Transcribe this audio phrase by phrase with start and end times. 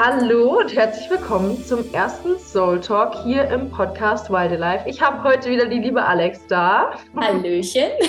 [0.00, 4.88] Hallo und herzlich willkommen zum ersten Soul Talk hier im Podcast Wildlife.
[4.88, 6.92] Ich habe heute wieder die liebe Alex da.
[7.16, 7.90] Hallöchen,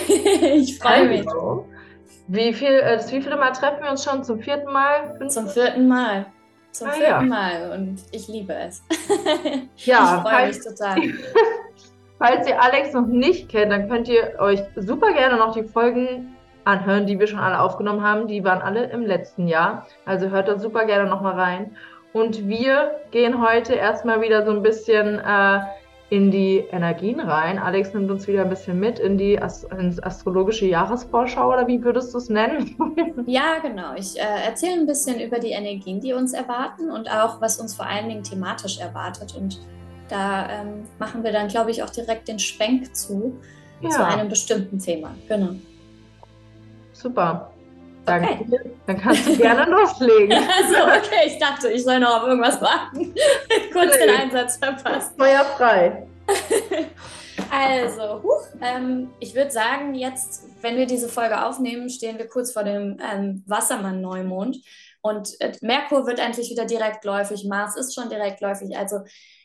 [0.53, 1.25] ich freue mich.
[2.27, 4.23] Wie viel, äh, das wievielte Mal treffen wir uns schon?
[4.23, 5.19] Zum vierten Mal?
[5.29, 6.27] Zum vierten Mal.
[6.73, 7.21] Zum ah, vierten ja.
[7.21, 8.83] Mal und ich liebe es.
[9.77, 11.01] Ja, ich freue mich total.
[12.19, 16.35] falls ihr Alex noch nicht kennt, dann könnt ihr euch super gerne noch die Folgen
[16.65, 18.27] anhören, die wir schon alle aufgenommen haben.
[18.27, 19.87] Die waren alle im letzten Jahr.
[20.05, 21.75] Also hört da super gerne nochmal rein.
[22.13, 25.59] Und wir gehen heute erstmal wieder so ein bisschen äh,
[26.09, 27.59] in die Energien rein.
[27.59, 31.83] Alex nimmt uns wieder ein bisschen mit in die Ast ins astrologische Jahresvorschau oder wie
[31.83, 32.75] würdest du es nennen?
[33.27, 33.93] ja, genau.
[33.95, 37.75] Ich äh, erzähle ein bisschen über die Energien, die uns erwarten und auch, was uns
[37.75, 39.35] vor allen Dingen thematisch erwartet.
[39.35, 39.59] Und
[40.09, 43.37] da ähm, machen wir dann, glaube ich, auch direkt den Schwenk zu,
[43.81, 43.89] ja.
[43.91, 45.11] zu einem bestimmten Thema.
[45.27, 45.51] Genau.
[46.99, 47.49] Super.
[48.05, 48.43] Danke.
[48.43, 48.71] Okay.
[48.87, 50.33] Dann kannst du gerne loslegen.
[50.33, 53.13] also, okay, ich dachte, ich soll noch auf irgendwas warten.
[53.73, 54.05] Kurz nee.
[54.05, 55.13] den Einsatz verpasst.
[55.17, 56.07] Feuer frei.
[57.49, 62.51] also, huch, ähm, ich würde sagen, jetzt, wenn wir diese Folge aufnehmen, stehen wir kurz
[62.51, 64.57] vor dem ähm, Wassermann-Neumond.
[65.01, 68.77] Und äh, Merkur wird endlich wieder direktläufig, Mars ist schon direktläufig.
[68.77, 68.99] Also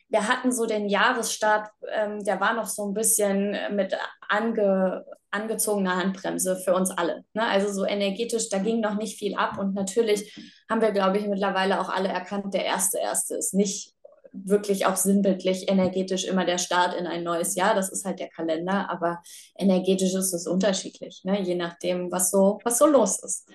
[0.08, 3.96] wir hatten so den Jahresstart, ähm, der war noch so ein bisschen mit
[4.28, 7.24] ange, angezogener Handbremse für uns alle.
[7.34, 7.46] Ne?
[7.46, 9.58] Also so energetisch, da ging noch nicht viel ab.
[9.58, 10.34] Und natürlich
[10.70, 13.94] haben wir, glaube ich, mittlerweile auch alle erkannt, der erste erste ist nicht
[14.34, 17.74] wirklich auch sinnbildlich energetisch immer der Start in ein neues Jahr.
[17.74, 19.22] Das ist halt der Kalender, aber
[19.56, 21.40] energetisch ist es unterschiedlich, ne?
[21.40, 23.48] je nachdem, was so, was so los ist.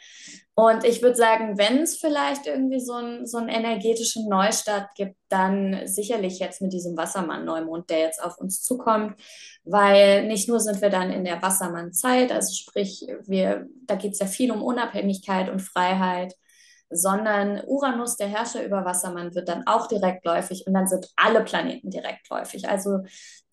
[0.59, 5.15] Und ich würde sagen, wenn es vielleicht irgendwie so, ein, so einen energetischen Neustart gibt,
[5.29, 9.15] dann sicherlich jetzt mit diesem Wassermann-Neumond, der jetzt auf uns zukommt,
[9.63, 14.19] weil nicht nur sind wir dann in der Wassermann-Zeit, also sprich, wir, da geht es
[14.19, 16.35] ja viel um Unabhängigkeit und Freiheit,
[16.89, 21.89] sondern Uranus, der Herrscher über Wassermann, wird dann auch direktläufig und dann sind alle Planeten
[21.89, 22.67] direktläufig.
[22.67, 23.03] Also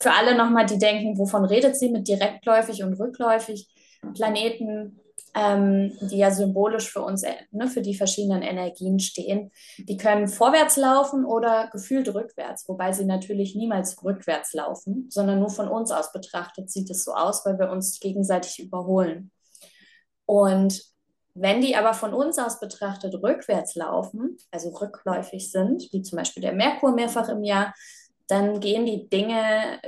[0.00, 3.68] für alle nochmal, die denken, wovon redet sie mit direktläufig und rückläufig?
[4.12, 5.00] Planeten,
[5.36, 10.78] ähm, die ja symbolisch für uns, ne, für die verschiedenen Energien stehen, die können vorwärts
[10.78, 16.10] laufen oder gefühlt rückwärts, wobei sie natürlich niemals rückwärts laufen, sondern nur von uns aus
[16.10, 19.30] betrachtet sieht es so aus, weil wir uns gegenseitig überholen.
[20.24, 20.82] Und
[21.34, 26.40] wenn die aber von uns aus betrachtet rückwärts laufen, also rückläufig sind, wie zum Beispiel
[26.40, 27.74] der Merkur mehrfach im Jahr,
[28.26, 29.80] dann gehen die Dinge,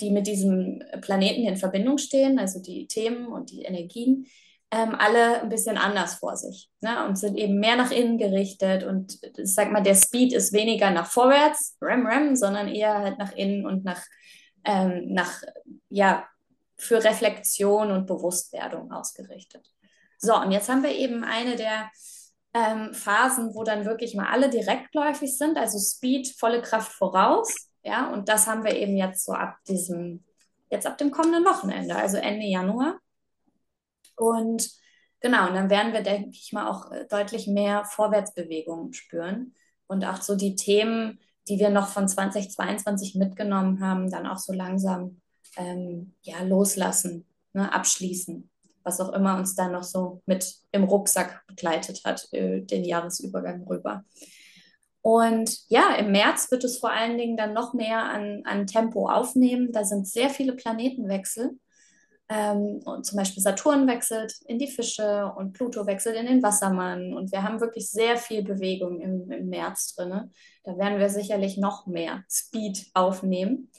[0.00, 4.26] die mit diesem Planeten in Verbindung stehen, also die Themen und die Energien,
[4.72, 7.04] ähm, alle ein bisschen anders vor sich ne?
[7.06, 8.84] und sind eben mehr nach innen gerichtet.
[8.84, 13.18] Und ich sag mal, der Speed ist weniger nach vorwärts, ram, ram, sondern eher halt
[13.18, 14.02] nach innen und nach,
[14.64, 15.42] ähm, nach
[15.90, 16.26] ja,
[16.78, 19.68] für Reflexion und Bewusstwerdung ausgerichtet.
[20.16, 21.90] So, und jetzt haben wir eben eine der
[22.54, 27.54] ähm, Phasen, wo dann wirklich mal alle direktläufig sind, also Speed, volle Kraft voraus.
[27.82, 30.24] Ja, und das haben wir eben jetzt so ab diesem,
[30.70, 32.98] jetzt ab dem kommenden Wochenende, also Ende Januar.
[34.16, 34.70] Und
[35.20, 39.54] genau, und dann werden wir, denke ich mal, auch äh, deutlich mehr Vorwärtsbewegungen spüren
[39.86, 41.18] und auch so die Themen,
[41.48, 45.20] die wir noch von 2022 mitgenommen haben, dann auch so langsam
[45.56, 48.48] ähm, ja, loslassen, ne, abschließen
[48.84, 53.64] was auch immer uns da noch so mit im Rucksack begleitet hat, äh, den Jahresübergang
[53.64, 54.04] rüber.
[55.00, 59.08] Und ja, im März wird es vor allen Dingen dann noch mehr an, an Tempo
[59.08, 59.72] aufnehmen.
[59.72, 61.58] Da sind sehr viele Planetenwechsel.
[62.28, 67.12] Ähm, und zum Beispiel Saturn wechselt in die Fische und Pluto wechselt in den Wassermann.
[67.14, 70.30] Und wir haben wirklich sehr viel Bewegung im, im März drin.
[70.64, 73.70] Da werden wir sicherlich noch mehr Speed aufnehmen.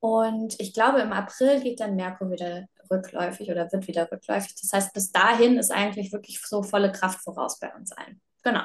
[0.00, 4.54] Und ich glaube, im April geht dann Merkur wieder rückläufig oder wird wieder rückläufig.
[4.60, 8.20] Das heißt, bis dahin ist eigentlich wirklich so volle Kraft voraus bei uns allen.
[8.42, 8.62] Genau.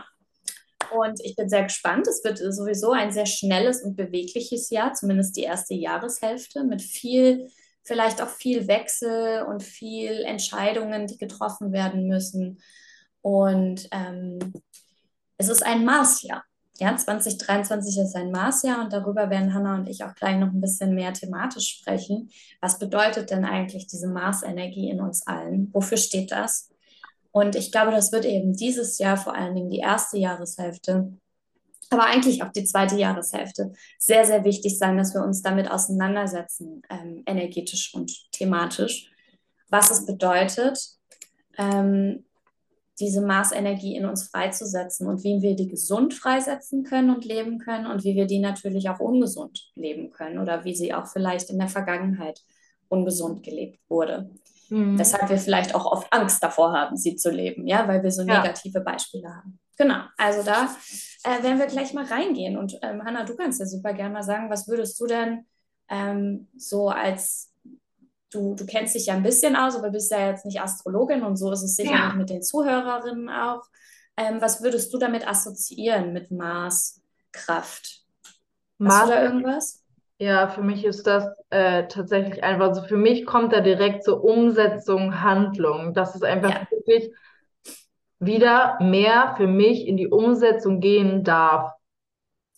[0.91, 2.07] Und ich bin sehr gespannt.
[2.07, 7.49] Es wird sowieso ein sehr schnelles und bewegliches Jahr, zumindest die erste Jahreshälfte, mit viel,
[7.83, 12.61] vielleicht auch viel Wechsel und viel Entscheidungen, die getroffen werden müssen.
[13.21, 14.53] Und ähm,
[15.37, 16.43] es ist ein Marsjahr.
[16.79, 20.61] Ja, 2023 ist ein Marsjahr und darüber werden Hanna und ich auch gleich noch ein
[20.61, 22.31] bisschen mehr thematisch sprechen.
[22.59, 25.69] Was bedeutet denn eigentlich diese Marsenergie in uns allen?
[25.73, 26.71] Wofür steht das?
[27.31, 31.13] Und ich glaube, das wird eben dieses Jahr vor allen Dingen die erste Jahreshälfte,
[31.91, 36.81] aber eigentlich auch die zweite Jahreshälfte sehr, sehr wichtig sein, dass wir uns damit auseinandersetzen,
[36.89, 39.11] ähm, energetisch und thematisch,
[39.69, 40.79] was es bedeutet,
[41.57, 42.25] ähm,
[42.99, 47.87] diese Marsenergie in uns freizusetzen und wie wir die gesund freisetzen können und leben können
[47.87, 51.57] und wie wir die natürlich auch ungesund leben können oder wie sie auch vielleicht in
[51.57, 52.41] der Vergangenheit
[52.89, 54.29] ungesund gelebt wurde.
[54.69, 54.99] Mhm.
[54.99, 58.23] Weshalb wir vielleicht auch oft Angst davor haben, sie zu leben, ja, weil wir so
[58.23, 58.83] negative ja.
[58.83, 59.59] Beispiele haben.
[59.77, 60.69] Genau, also da
[61.23, 62.57] äh, werden wir gleich mal reingehen.
[62.57, 65.45] Und ähm, Hanna, du kannst ja super gerne mal sagen, was würdest du denn
[65.89, 67.51] ähm, so als
[68.31, 71.37] du, du kennst dich ja ein bisschen aus, aber bist ja jetzt nicht Astrologin und
[71.37, 72.13] so ist es sicherlich ja.
[72.13, 73.63] mit den Zuhörerinnen auch.
[74.17, 77.01] Ähm, was würdest du damit assoziieren mit Mars,
[77.31, 78.03] Kraft?
[78.77, 79.83] Mars, Hast du da irgendwas?
[80.17, 84.23] Ja, für mich ist das äh, tatsächlich einfach, also für mich kommt da direkt zur
[84.23, 85.93] Umsetzung, Handlung.
[85.93, 86.67] Das ist einfach ja.
[86.69, 87.11] wirklich
[88.21, 91.73] wieder mehr für mich in die Umsetzung gehen darf.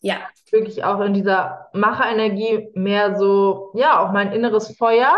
[0.02, 0.18] Ja.
[0.52, 5.18] Wirklich auch in dieser Macherenergie mehr so, ja, auch mein inneres Feuer,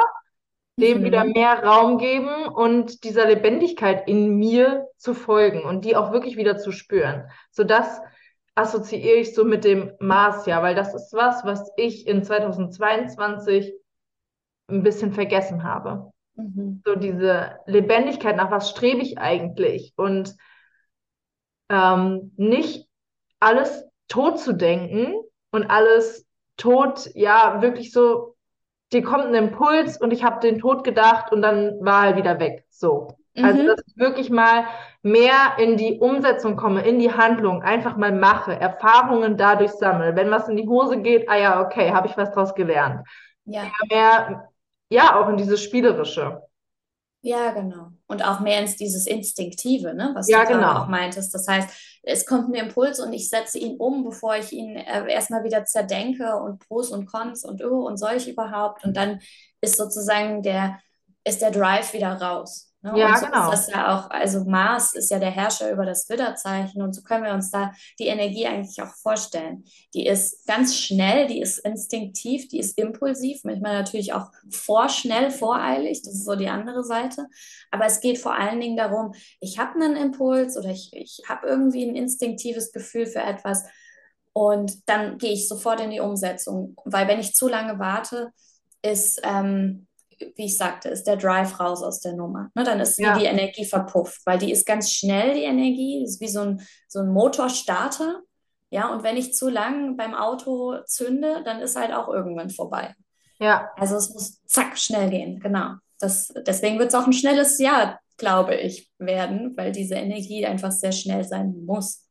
[0.80, 1.03] dem mhm.
[1.03, 6.38] wieder mehr Raum geben und dieser Lebendigkeit in mir zu folgen und die auch wirklich
[6.38, 7.30] wieder zu spüren.
[7.51, 8.00] So das
[8.53, 13.74] assoziiere ich so mit dem Marsjahr, weil das ist was, was ich in 2022
[14.69, 16.12] ein bisschen vergessen habe.
[16.36, 16.82] Mhm.
[16.86, 19.94] So diese Lebendigkeit, nach was strebe ich eigentlich?
[19.96, 20.36] Und
[21.70, 22.88] ähm, nicht
[23.40, 25.16] alles tot zu denken
[25.52, 26.26] und alles
[26.58, 28.36] tot, ja, wirklich so,
[28.94, 32.40] dir kommt ein Impuls und ich habe den Tod gedacht und dann war er wieder
[32.40, 32.66] weg.
[32.70, 33.16] So.
[33.38, 33.68] Also, mhm.
[33.68, 34.66] dass ich wirklich mal
[35.02, 40.16] mehr in die Umsetzung komme, in die Handlung, einfach mal mache, Erfahrungen dadurch sammle.
[40.16, 43.06] Wenn was in die Hose geht, ah ja, okay, habe ich was draus gelernt.
[43.44, 43.64] Ja.
[43.64, 44.50] Mehr, mehr,
[44.90, 46.42] ja, auch in dieses Spielerische.
[47.22, 47.88] Ja, genau.
[48.06, 50.12] Und auch mehr ins dieses Instinktive, ne?
[50.14, 50.84] was ja, du genau.
[50.84, 51.34] auch meintest.
[51.34, 55.12] Das heißt, es kommt ein Impuls und ich setze ihn um, bevor ich ihn äh,
[55.12, 58.86] erstmal wieder zerdenke und Pros und Cons und oh, und soll ich überhaupt?
[58.86, 59.22] Und dann
[59.60, 60.80] ist sozusagen der,
[61.24, 62.64] ist der Drive wieder raus.
[62.86, 63.00] Ne?
[63.00, 63.52] Ja, und so genau.
[63.52, 67.02] ist das ja auch, also Mars ist ja der Herrscher über das Widderzeichen und so
[67.02, 69.64] können wir uns da die Energie eigentlich auch vorstellen.
[69.96, 76.04] Die ist ganz schnell, die ist instinktiv, die ist impulsiv, manchmal natürlich auch vorschnell, voreilig,
[76.04, 77.26] das ist so die andere Seite.
[77.72, 81.48] Aber es geht vor allen Dingen darum, ich habe einen Impuls oder ich, ich habe
[81.48, 83.66] irgendwie ein instinktives Gefühl für etwas
[84.32, 88.30] und dann gehe ich sofort in die Umsetzung, weil wenn ich zu lange warte,
[88.84, 89.22] ist...
[89.24, 89.85] Ähm,
[90.35, 92.50] wie ich sagte, ist der Drive raus aus der Nummer.
[92.56, 93.17] Ne, dann ist ja.
[93.17, 97.00] die Energie verpufft, weil die ist ganz schnell, die Energie, ist wie so ein, so
[97.00, 98.21] ein Motorstarter.
[98.69, 102.94] Ja, und wenn ich zu lang beim Auto zünde, dann ist halt auch irgendwann vorbei.
[103.39, 103.69] Ja.
[103.77, 105.75] Also es muss zack, schnell gehen, genau.
[106.00, 110.71] Das, deswegen wird es auch ein schnelles Jahr, glaube ich, werden, weil diese Energie einfach
[110.71, 112.06] sehr schnell sein muss.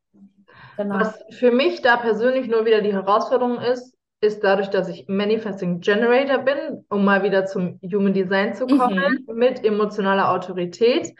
[0.77, 0.99] Genau.
[0.99, 3.94] Was für mich da persönlich nur wieder die Herausforderung ist,
[4.25, 9.25] ist dadurch, dass ich Manifesting Generator bin, um mal wieder zum Human Design zu kommen,
[9.27, 9.35] mhm.
[9.35, 11.13] mit emotionaler Autorität,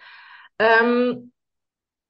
[0.60, 1.32] ähm,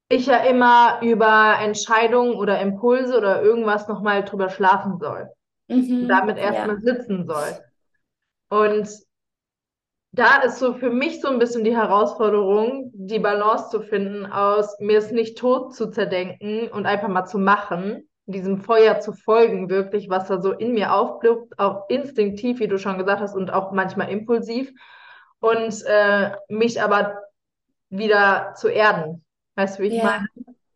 [0.10, 5.30] ich ja immer über Entscheidungen oder Impulse oder irgendwas nochmal drüber schlafen soll.
[5.68, 6.08] Mhm.
[6.08, 6.94] Damit erstmal ja.
[6.94, 7.60] sitzen soll.
[8.50, 8.88] Und
[10.12, 14.80] da ist so für mich so ein bisschen die Herausforderung, die Balance zu finden aus
[14.80, 19.70] mir es nicht tot zu zerdenken und einfach mal zu machen diesem Feuer zu folgen,
[19.70, 23.52] wirklich, was da so in mir aufblüht, auch instinktiv, wie du schon gesagt hast, und
[23.52, 24.72] auch manchmal impulsiv.
[25.40, 27.22] Und äh, mich aber
[27.90, 29.24] wieder zu erden.
[29.56, 30.28] Weißt du, wie ich ja, meine?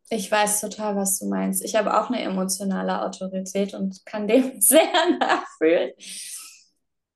[0.09, 1.63] Ich weiß total, was du meinst.
[1.63, 4.87] Ich habe auch eine emotionale Autorität und kann dem sehr
[5.19, 5.91] nachfühlen.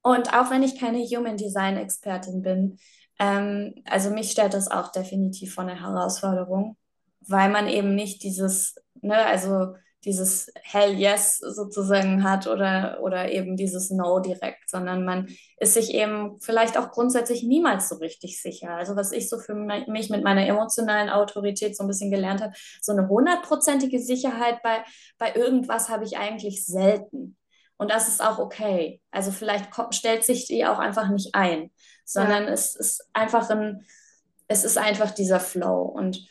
[0.02, 2.78] Und auch wenn ich keine Human Design Expertin bin,
[3.20, 6.78] ähm, also mich stellt das auch definitiv vor eine Herausforderung,
[7.22, 9.76] weil man eben nicht dieses, ne, also
[10.06, 15.94] dieses Hell Yes sozusagen hat oder, oder eben dieses No direkt, sondern man ist sich
[15.94, 18.72] eben vielleicht auch grundsätzlich niemals so richtig sicher.
[18.72, 22.54] Also was ich so für mich mit meiner emotionalen Autorität so ein bisschen gelernt habe,
[22.82, 24.84] so eine hundertprozentige Sicherheit bei,
[25.18, 27.38] bei irgendwas habe ich eigentlich selten.
[27.78, 29.02] Und das ist auch okay.
[29.12, 31.72] Also vielleicht stellt sich die auch einfach nicht ein,
[32.06, 32.50] sondern ja.
[32.50, 33.86] es ist einfach ein,
[34.48, 35.82] es ist einfach dieser Flow.
[35.84, 36.28] Und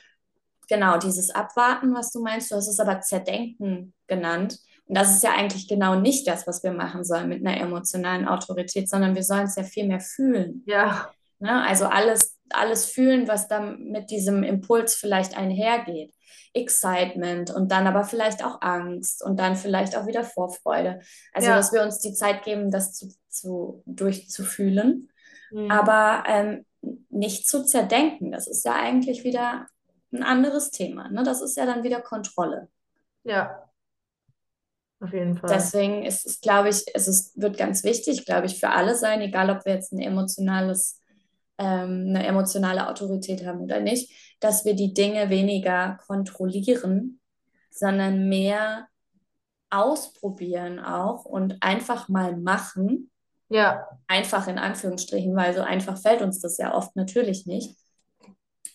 [0.73, 4.59] genau dieses Abwarten, was du meinst, du hast es aber Zerdenken genannt.
[4.87, 8.27] Und das ist ja eigentlich genau nicht das, was wir machen sollen mit einer emotionalen
[8.27, 10.63] Autorität, sondern wir sollen es ja viel mehr fühlen.
[10.67, 11.11] Ja.
[11.39, 11.63] Ne?
[11.63, 16.15] Also alles, alles fühlen, was dann mit diesem Impuls vielleicht einhergeht.
[16.55, 21.01] Excitement und dann aber vielleicht auch Angst und dann vielleicht auch wieder Vorfreude.
[21.33, 21.57] Also, ja.
[21.57, 25.11] dass wir uns die Zeit geben, das zu, zu durchzufühlen,
[25.51, 25.71] mhm.
[25.71, 26.67] aber ähm,
[27.09, 28.33] nicht zu zerdenken.
[28.33, 29.67] Das ist ja eigentlich wieder
[30.13, 31.09] ein anderes Thema.
[31.09, 31.23] Ne?
[31.23, 32.69] Das ist ja dann wieder Kontrolle.
[33.25, 33.73] Ja,
[35.03, 35.51] auf jeden Fall.
[35.53, 39.21] Deswegen ist es, glaube ich, es ist, wird ganz wichtig, glaube ich, für alle sein,
[39.21, 41.01] egal ob wir jetzt ein emotionales,
[41.59, 47.21] ähm, eine emotionale Autorität haben oder nicht, dass wir die Dinge weniger kontrollieren,
[47.69, 48.87] sondern mehr
[49.71, 53.11] ausprobieren auch und einfach mal machen.
[53.49, 53.89] Ja.
[54.07, 57.77] Einfach in Anführungsstrichen, weil so einfach fällt uns das ja oft natürlich nicht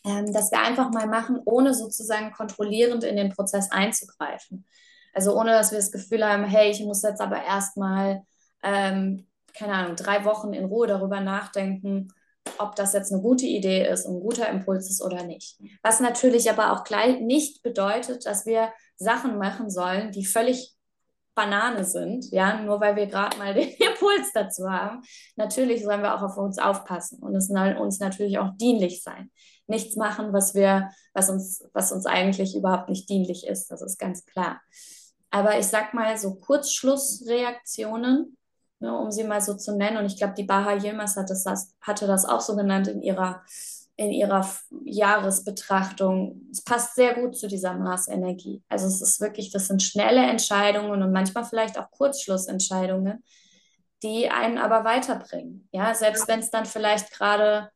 [0.08, 4.66] ähm, dass wir einfach mal machen, ohne sozusagen kontrollierend in den Prozess einzugreifen.
[5.14, 8.22] Also ohne, dass wir das Gefühl haben, hey, ich muss jetzt aber erstmal,
[8.64, 12.10] ähm, keine Ahnung, drei Wochen in Ruhe darüber nachdenken,
[12.60, 15.60] ob das jetzt eine gute Idee ist, ein guter Impuls ist oder nicht.
[15.84, 20.78] Was natürlich aber auch gleich nicht bedeutet, dass wir Sachen machen sollen, die völlig
[21.36, 25.02] Banane sind, ja, nur weil wir gerade mal den Impuls dazu haben.
[25.36, 29.30] Natürlich sollen wir auch auf uns aufpassen und es soll uns natürlich auch dienlich sein.
[29.68, 34.00] Nichts machen, was wir, was uns, was uns eigentlich überhaupt nicht dienlich ist, das ist
[34.00, 34.62] ganz klar.
[35.30, 38.38] Aber ich sag mal so Kurzschlussreaktionen,
[38.80, 41.46] ne, um sie mal so zu nennen, und ich glaube, die Baha Yilmaz hat das,
[41.82, 43.44] hatte das auch so genannt in ihrer
[43.98, 44.48] in ihrer
[44.86, 46.48] Jahresbetrachtung.
[46.52, 48.62] Es passt sehr gut zu dieser Marsenergie.
[48.70, 53.24] Also es ist wirklich, das sind schnelle Entscheidungen und manchmal vielleicht auch Kurzschlussentscheidungen,
[54.04, 55.68] die einen aber weiterbringen.
[55.72, 57.72] Ja, selbst wenn es dann vielleicht gerade,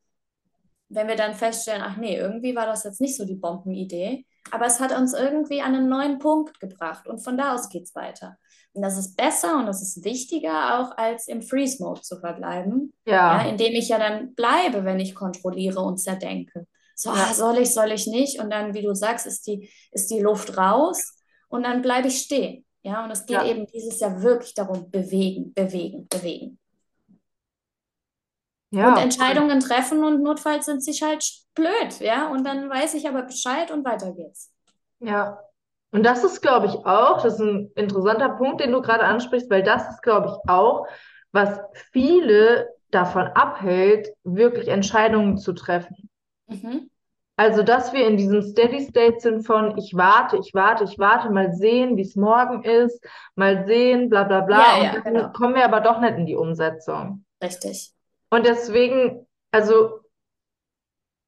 [0.93, 4.65] wenn wir dann feststellen, ach nee, irgendwie war das jetzt nicht so die Bombenidee, aber
[4.65, 7.95] es hat uns irgendwie an einen neuen Punkt gebracht und von da aus geht es
[7.95, 8.37] weiter.
[8.73, 12.93] Und das ist besser und das ist wichtiger auch, als im Freeze-Mode zu verbleiben.
[13.05, 13.43] Ja.
[13.43, 13.49] ja.
[13.49, 16.67] Indem ich ja dann bleibe, wenn ich kontrolliere und zerdenke.
[16.95, 17.27] So, ja.
[17.29, 18.39] ah, soll ich, soll ich nicht?
[18.39, 21.17] Und dann, wie du sagst, ist die, ist die Luft raus
[21.49, 22.65] und dann bleibe ich stehen.
[22.83, 23.45] Ja, und es geht ja.
[23.45, 26.57] eben dieses Jahr wirklich darum, bewegen, bewegen, bewegen.
[28.71, 29.67] Ja, und Entscheidungen okay.
[29.67, 31.23] treffen und notfalls sind sie halt
[31.55, 32.29] blöd, ja.
[32.29, 34.51] Und dann weiß ich aber Bescheid und weiter geht's.
[34.99, 35.39] Ja,
[35.91, 39.49] und das ist, glaube ich, auch, das ist ein interessanter Punkt, den du gerade ansprichst,
[39.49, 40.87] weil das ist, glaube ich, auch,
[41.33, 41.59] was
[41.91, 46.09] viele davon abhält, wirklich Entscheidungen zu treffen.
[46.47, 46.89] Mhm.
[47.35, 51.29] Also, dass wir in diesem Steady State sind von ich warte, ich warte, ich warte,
[51.29, 53.03] mal sehen, wie es morgen ist,
[53.35, 54.77] mal sehen, bla bla bla.
[54.77, 55.31] Ja, ja, und dann genau.
[55.31, 57.25] kommen wir aber doch nicht in die Umsetzung.
[57.41, 57.93] Richtig.
[58.31, 59.99] Und deswegen, also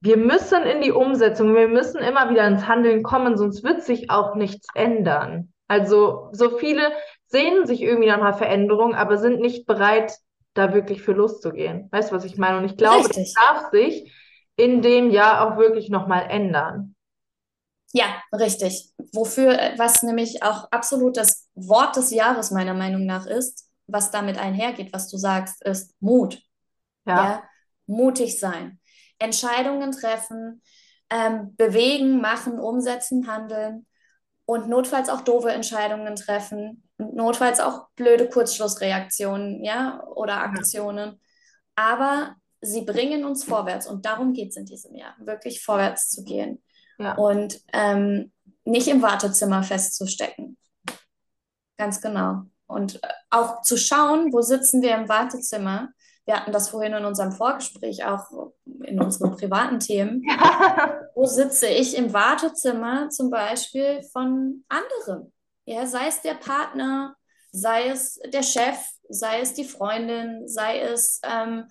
[0.01, 4.09] wir müssen in die Umsetzung, wir müssen immer wieder ins Handeln kommen, sonst wird sich
[4.09, 5.53] auch nichts ändern.
[5.67, 6.91] Also so viele
[7.27, 10.13] sehnen sich irgendwie nach einer Veränderung, aber sind nicht bereit,
[10.53, 11.89] da wirklich für loszugehen.
[11.91, 12.57] Weißt du, was ich meine?
[12.57, 13.33] Und ich glaube, Richtig.
[13.33, 14.11] das darf sich
[14.55, 16.95] in dem Jahr auch wirklich nochmal ändern.
[17.91, 18.91] Ja, richtig.
[19.13, 24.37] Wofür, was nämlich auch absolut das Wort des Jahres meiner Meinung nach ist, was damit
[24.37, 26.41] einhergeht, was du sagst, ist Mut.
[27.05, 27.15] Ja.
[27.15, 27.43] ja?
[27.85, 28.79] Mutig sein.
[29.19, 30.61] Entscheidungen treffen,
[31.09, 33.85] ähm, bewegen, machen, umsetzen, handeln
[34.45, 41.19] und notfalls auch doofe Entscheidungen treffen, notfalls auch blöde Kurzschlussreaktionen, ja, oder Aktionen.
[41.75, 46.23] Aber sie bringen uns vorwärts und darum geht es in diesem Jahr, wirklich vorwärts zu
[46.23, 46.63] gehen
[46.97, 47.15] ja.
[47.15, 48.31] und ähm,
[48.65, 50.57] nicht im Wartezimmer festzustecken.
[51.77, 52.43] Ganz genau.
[52.65, 55.89] Und auch zu schauen, wo sitzen wir im Wartezimmer
[56.25, 58.53] wir hatten das vorhin in unserem Vorgespräch, auch
[58.83, 60.23] in unseren privaten Themen.
[60.27, 61.01] Ja.
[61.15, 65.33] Wo sitze ich im Wartezimmer zum Beispiel von anderen?
[65.65, 67.15] Ja, sei es der Partner,
[67.51, 68.77] sei es der Chef,
[69.09, 71.65] sei es die Freundin, sei es, ähm,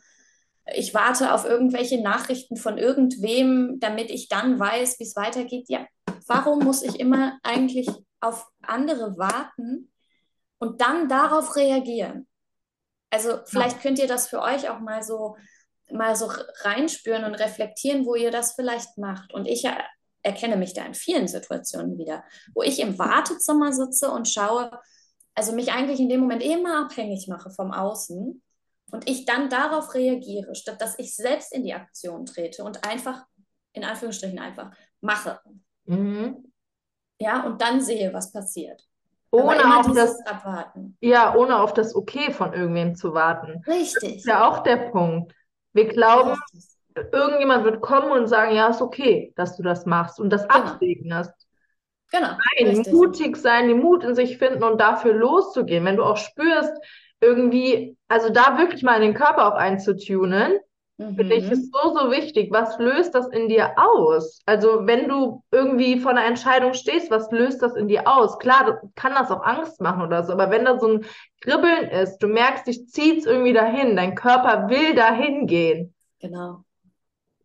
[0.74, 5.68] ich warte auf irgendwelche Nachrichten von irgendwem, damit ich dann weiß, wie es weitergeht.
[5.68, 5.86] Ja,
[6.26, 7.88] warum muss ich immer eigentlich
[8.20, 9.92] auf andere warten
[10.58, 12.28] und dann darauf reagieren?
[13.12, 13.82] Also vielleicht ja.
[13.82, 15.36] könnt ihr das für euch auch mal so
[15.92, 16.30] mal so
[16.62, 19.32] reinspüren und reflektieren, wo ihr das vielleicht macht.
[19.34, 19.68] Und ich
[20.22, 24.70] erkenne mich da in vielen Situationen wieder, wo ich im Wartezimmer sitze und schaue,
[25.34, 28.42] also mich eigentlich in dem Moment immer abhängig mache vom Außen
[28.90, 33.24] und ich dann darauf reagiere, statt dass ich selbst in die Aktion trete und einfach,
[33.72, 35.40] in Anführungsstrichen einfach, mache.
[35.84, 36.52] Mhm.
[37.18, 38.82] Ja, und dann sehe, was passiert.
[39.32, 40.96] Ohne auf das Abwarten.
[41.00, 43.62] Ja, ohne auf das Okay von irgendwem zu warten.
[43.66, 43.94] Richtig.
[44.02, 45.34] Das ist ja auch der Punkt.
[45.72, 47.12] Wir glauben, Richtig.
[47.12, 50.64] irgendjemand wird kommen und sagen, ja, ist okay, dass du das machst und das genau.
[50.64, 51.32] absegnest.
[52.10, 52.28] Genau.
[52.28, 52.92] Nein, Richtig.
[52.92, 55.86] mutig sein, den Mut in sich finden und dafür loszugehen.
[55.86, 56.74] Wenn du auch spürst,
[57.22, 60.58] irgendwie, also da wirklich mal in den Körper auch einzutunen
[60.98, 61.16] Mhm.
[61.16, 62.50] Finde ich, ist so, so wichtig.
[62.52, 64.42] Was löst das in dir aus?
[64.46, 68.38] Also, wenn du irgendwie vor einer Entscheidung stehst, was löst das in dir aus?
[68.38, 71.06] Klar, kann das auch Angst machen oder so, aber wenn da so ein
[71.40, 75.94] Kribbeln ist, du merkst, dich zieht es irgendwie dahin, dein Körper will dahin gehen.
[76.20, 76.64] Genau.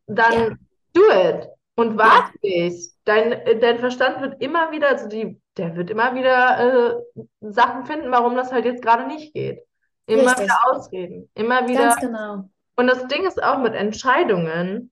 [0.06, 0.50] Dann ja.
[0.94, 2.66] do it und warte ja.
[2.66, 2.92] nicht.
[3.06, 6.60] Dein, dein Verstand wird immer wieder, also die, der wird immer wieder
[6.92, 9.62] äh, Sachen finden, warum das halt jetzt gerade nicht geht.
[10.06, 10.46] Immer Richtig.
[10.46, 11.30] wieder ausreden.
[11.34, 11.82] Immer wieder.
[11.82, 14.92] Ganz genau und das Ding ist auch mit Entscheidungen,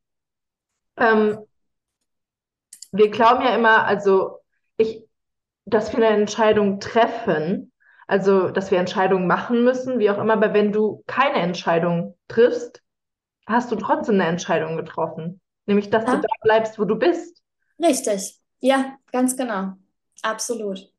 [0.97, 1.37] ähm,
[2.91, 4.39] wir glauben ja immer, also
[4.77, 5.03] ich,
[5.65, 7.71] dass wir eine Entscheidung treffen,
[8.07, 12.81] also dass wir Entscheidungen machen müssen, wie auch immer, aber wenn du keine Entscheidung triffst,
[13.45, 15.39] hast du trotzdem eine Entscheidung getroffen.
[15.65, 16.15] Nämlich, dass ja.
[16.15, 17.41] du da bleibst, wo du bist.
[17.79, 18.39] Richtig.
[18.59, 19.73] Ja, ganz genau.
[20.21, 20.91] Absolut.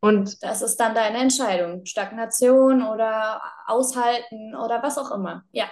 [0.00, 1.84] Und das ist dann deine Entscheidung.
[1.86, 5.44] Stagnation oder aushalten oder was auch immer.
[5.52, 5.66] Ja.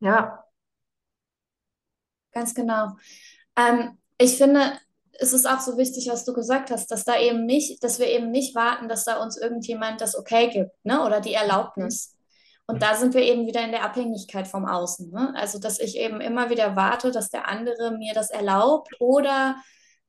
[0.00, 0.44] Ja.
[2.32, 2.96] Ganz genau.
[3.56, 4.78] Ähm, ich finde,
[5.18, 8.06] es ist auch so wichtig, was du gesagt hast, dass da eben nicht, dass wir
[8.06, 11.04] eben nicht warten, dass da uns irgendjemand das Okay gibt, ne?
[11.04, 12.16] Oder die Erlaubnis.
[12.66, 15.10] Und da sind wir eben wieder in der Abhängigkeit vom Außen.
[15.10, 15.34] Ne?
[15.36, 19.56] Also, dass ich eben immer wieder warte, dass der andere mir das erlaubt oder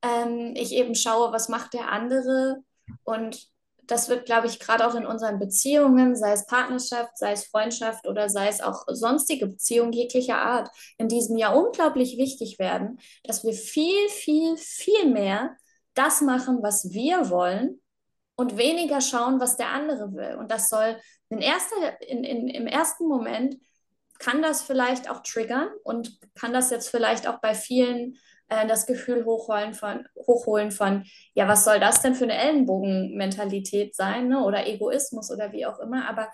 [0.04, 2.58] ähm, ich eben schaue, was macht der andere.
[3.04, 3.48] Und
[3.88, 8.08] das wird, glaube ich, gerade auch in unseren Beziehungen, sei es Partnerschaft, sei es Freundschaft
[8.08, 13.44] oder sei es auch sonstige Beziehungen jeglicher Art, in diesem Jahr unglaublich wichtig werden, dass
[13.44, 15.56] wir viel, viel, viel mehr
[15.94, 17.82] das machen, was wir wollen
[18.36, 20.36] und weniger schauen, was der andere will.
[20.36, 20.98] Und das soll
[21.30, 23.58] in erster, in, in, im ersten Moment
[24.20, 28.18] kann das vielleicht auch triggern und kann das jetzt vielleicht auch bei vielen
[28.52, 33.96] äh, das Gefühl hochholen von, hochholen von, ja, was soll das denn für eine Ellenbogenmentalität
[33.96, 34.44] sein ne?
[34.44, 36.08] oder Egoismus oder wie auch immer.
[36.10, 36.30] Aber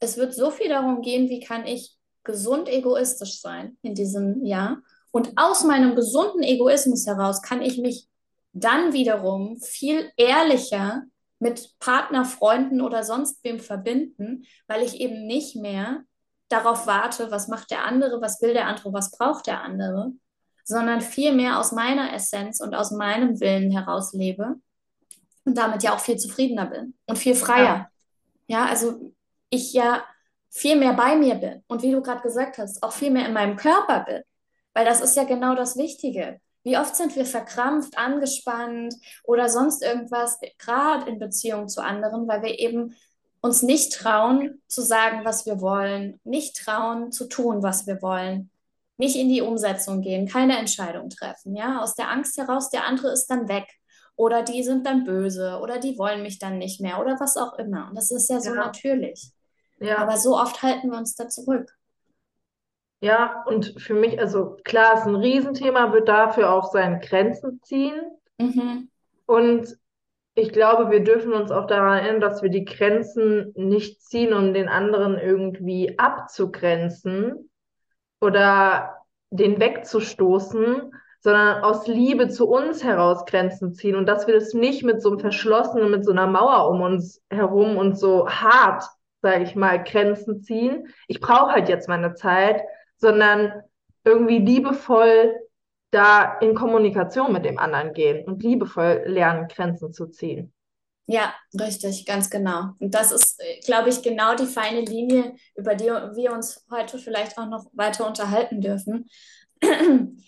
[0.00, 1.94] es wird so viel darum gehen, wie kann ich
[2.24, 4.78] gesund egoistisch sein in diesem Jahr.
[5.10, 8.08] Und aus meinem gesunden Egoismus heraus kann ich mich
[8.52, 11.02] dann wiederum viel ehrlicher
[11.38, 16.02] mit Partner, Freunden oder sonst wem verbinden, weil ich eben nicht mehr
[16.48, 20.12] darauf warte, was macht der andere, was will der andere, was braucht der andere,
[20.68, 24.56] sondern vielmehr aus meiner Essenz und aus meinem Willen heraus lebe
[25.44, 27.90] und damit ja auch viel zufriedener bin und viel freier.
[28.46, 29.12] Ja, ja also
[29.48, 30.04] ich ja
[30.50, 33.32] viel mehr bei mir bin und wie du gerade gesagt hast, auch viel mehr in
[33.32, 34.22] meinem Körper bin,
[34.74, 36.38] weil das ist ja genau das Wichtige.
[36.64, 38.94] Wie oft sind wir verkrampft, angespannt
[39.24, 42.94] oder sonst irgendwas, gerade in Beziehung zu anderen, weil wir eben
[43.40, 48.50] uns nicht trauen zu sagen, was wir wollen, nicht trauen zu tun, was wir wollen,
[48.98, 53.12] nicht in die Umsetzung gehen, keine Entscheidung treffen, ja, aus der Angst heraus, der andere
[53.12, 53.66] ist dann weg
[54.16, 57.56] oder die sind dann böse oder die wollen mich dann nicht mehr oder was auch
[57.58, 57.88] immer.
[57.88, 58.56] Und das ist ja so ja.
[58.56, 59.30] natürlich.
[59.78, 59.98] Ja.
[59.98, 61.72] Aber so oft halten wir uns da zurück.
[63.00, 68.00] Ja, und für mich, also klar, ist ein Riesenthema, wird dafür auch seine Grenzen ziehen.
[68.38, 68.90] Mhm.
[69.24, 69.78] Und
[70.34, 74.52] ich glaube, wir dürfen uns auch daran erinnern, dass wir die Grenzen nicht ziehen, um
[74.52, 77.47] den anderen irgendwie abzugrenzen
[78.20, 84.54] oder den wegzustoßen, sondern aus Liebe zu uns heraus Grenzen ziehen und dass wir das
[84.54, 88.84] nicht mit so einem verschlossenen, mit so einer Mauer um uns herum und so hart,
[89.20, 90.88] sage ich mal, Grenzen ziehen.
[91.08, 92.62] Ich brauche halt jetzt meine Zeit,
[92.96, 93.52] sondern
[94.04, 95.34] irgendwie liebevoll
[95.90, 100.52] da in Kommunikation mit dem anderen gehen und liebevoll lernen, Grenzen zu ziehen.
[101.10, 102.74] Ja, richtig, ganz genau.
[102.78, 107.38] Und das ist, glaube ich, genau die feine Linie, über die wir uns heute vielleicht
[107.38, 109.08] auch noch weiter unterhalten dürfen.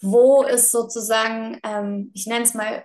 [0.00, 2.84] Wo ist sozusagen, ähm, ich nenne es mal,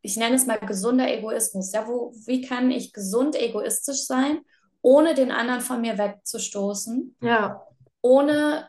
[0.00, 1.72] ich nenne es mal gesunder Egoismus.
[1.72, 4.40] Ja, wo, wie kann ich gesund egoistisch sein,
[4.80, 7.14] ohne den anderen von mir wegzustoßen?
[7.20, 7.62] Ja
[8.02, 8.68] ohne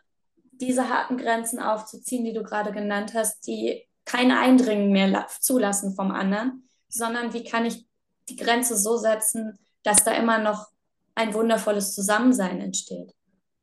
[0.52, 6.12] diese harten Grenzen aufzuziehen, die du gerade genannt hast, die kein Eindringen mehr zulassen vom
[6.12, 7.88] anderen, sondern wie kann ich
[8.30, 10.68] die Grenze so setzen, dass da immer noch
[11.16, 13.14] ein wundervolles Zusammensein entsteht.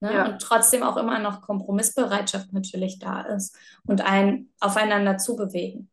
[0.01, 0.13] Ne?
[0.13, 0.27] Ja.
[0.27, 5.91] Und trotzdem auch immer noch Kompromissbereitschaft natürlich da ist und ein aufeinander zubewegen.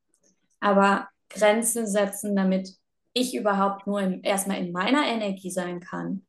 [0.60, 2.76] Aber Grenzen setzen, damit
[3.14, 6.26] ich überhaupt nur in, erstmal in meiner Energie sein kann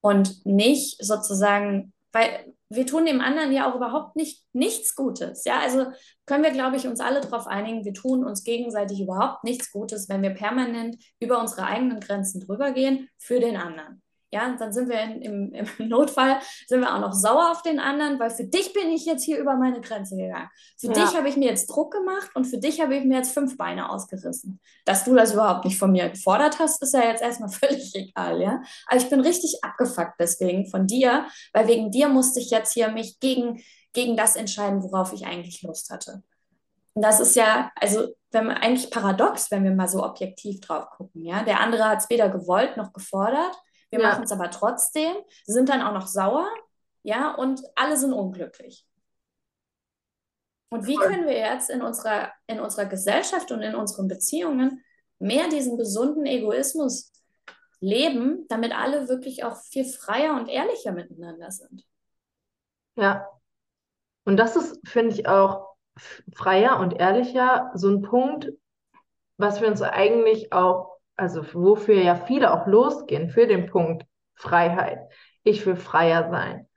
[0.00, 5.44] und nicht sozusagen weil wir tun dem anderen ja auch überhaupt nicht nichts Gutes.
[5.44, 5.86] Ja, also
[6.26, 10.08] können wir, glaube ich, uns alle darauf einigen, wir tun uns gegenseitig überhaupt nichts Gutes,
[10.08, 14.03] wenn wir permanent über unsere eigenen Grenzen drüber gehen für den anderen.
[14.34, 17.78] Ja, dann sind wir in, im, im, Notfall, sind wir auch noch sauer auf den
[17.78, 20.48] anderen, weil für dich bin ich jetzt hier über meine Grenze gegangen.
[20.76, 20.92] Für ja.
[20.92, 23.56] dich habe ich mir jetzt Druck gemacht und für dich habe ich mir jetzt fünf
[23.56, 24.58] Beine ausgerissen.
[24.86, 28.42] Dass du das überhaupt nicht von mir gefordert hast, ist ja jetzt erstmal völlig egal,
[28.42, 28.60] ja.
[28.88, 32.88] Aber ich bin richtig abgefuckt deswegen von dir, weil wegen dir musste ich jetzt hier
[32.88, 36.24] mich gegen, gegen das entscheiden, worauf ich eigentlich Lust hatte.
[36.94, 40.90] Und das ist ja, also wenn man eigentlich paradox, wenn wir mal so objektiv drauf
[40.90, 41.44] gucken, ja.
[41.44, 43.56] Der andere hat es weder gewollt noch gefordert
[43.96, 44.10] wir ja.
[44.10, 45.14] machen es aber trotzdem,
[45.46, 46.48] sind dann auch noch sauer,
[47.02, 48.86] ja, und alle sind unglücklich.
[50.70, 54.82] Und wie können wir jetzt in unserer, in unserer Gesellschaft und in unseren Beziehungen
[55.20, 57.12] mehr diesen gesunden Egoismus
[57.78, 61.84] leben, damit alle wirklich auch viel freier und ehrlicher miteinander sind?
[62.96, 63.28] Ja.
[64.24, 65.76] Und das ist, finde ich, auch
[66.34, 68.50] freier und ehrlicher so ein Punkt,
[69.36, 74.98] was wir uns eigentlich auch also wofür ja viele auch losgehen, für den Punkt Freiheit.
[75.42, 76.68] Ich will freier sein.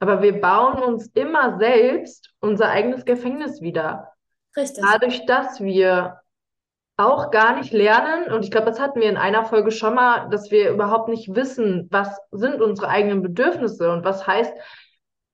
[0.00, 4.12] Aber wir bauen uns immer selbst unser eigenes Gefängnis wieder.
[4.56, 4.84] Richtig.
[4.84, 6.18] Dadurch, dass wir
[6.96, 10.28] auch gar nicht lernen, und ich glaube, das hatten wir in einer Folge schon mal,
[10.28, 14.52] dass wir überhaupt nicht wissen, was sind unsere eigenen Bedürfnisse und was heißt,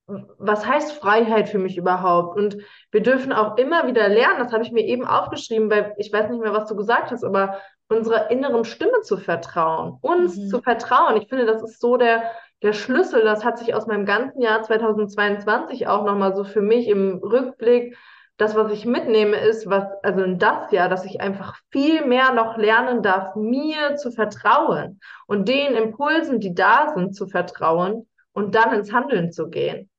[0.06, 2.36] was heißt Freiheit für mich überhaupt?
[2.36, 2.56] Und
[2.90, 6.30] wir dürfen auch immer wieder lernen, das habe ich mir eben aufgeschrieben, weil ich weiß
[6.30, 10.48] nicht mehr, was du gesagt hast, aber unserer inneren Stimme zu vertrauen, uns mhm.
[10.48, 11.16] zu vertrauen.
[11.16, 12.30] Ich finde, das ist so der,
[12.62, 13.22] der Schlüssel.
[13.22, 17.96] Das hat sich aus meinem ganzen Jahr 2022 auch nochmal so für mich im Rückblick
[18.38, 22.32] das, was ich mitnehme, ist, was, also in das Jahr, dass ich einfach viel mehr
[22.32, 28.54] noch lernen darf, mir zu vertrauen und den Impulsen, die da sind, zu vertrauen und
[28.54, 29.90] dann ins Handeln zu gehen.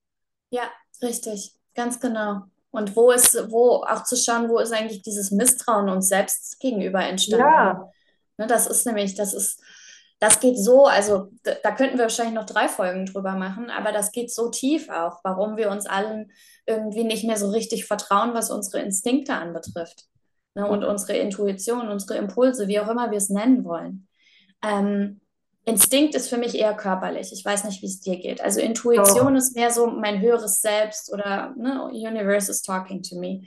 [0.51, 0.63] Ja,
[1.01, 2.43] richtig, ganz genau.
[2.71, 7.03] Und wo ist, wo auch zu schauen, wo ist eigentlich dieses Misstrauen uns selbst gegenüber
[7.03, 7.45] entstanden?
[7.45, 7.91] Ja.
[8.37, 9.61] Ne, das ist nämlich, das ist,
[10.19, 14.11] das geht so, also da, könnten wir wahrscheinlich noch drei Folgen drüber machen, aber das
[14.11, 16.31] geht so tief auch, warum wir uns allen
[16.65, 20.05] irgendwie nicht mehr so richtig vertrauen, was unsere Instinkte anbetrifft.
[20.55, 24.07] Ne, und unsere Intuition, unsere Impulse, wie auch immer wir es nennen wollen.
[24.63, 25.21] Ähm,
[25.69, 27.31] Instinkt ist für mich eher körperlich.
[27.31, 28.41] Ich weiß nicht, wie es dir geht.
[28.41, 29.37] Also Intuition oh.
[29.37, 33.43] ist mehr so mein höheres Selbst oder ne, Universe is talking to me.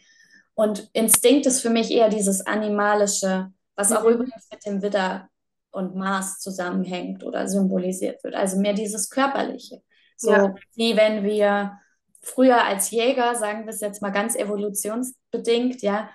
[0.55, 3.97] Und Instinkt ist für mich eher dieses Animalische, was mhm.
[3.97, 5.29] auch übrigens mit dem Widder
[5.73, 8.37] und Mars zusammenhängt oder symbolisiert wird.
[8.37, 9.83] Also mehr dieses Körperliche.
[10.17, 10.55] So ja.
[10.75, 11.73] wie wenn wir
[12.21, 16.09] früher als Jäger, sagen wir es jetzt mal ganz evolutionsbedingt, ja,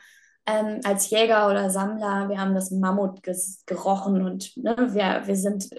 [0.45, 3.21] ähm, als Jäger oder Sammler, wir haben das Mammut
[3.65, 5.69] gerochen und ne, wir, wir sind,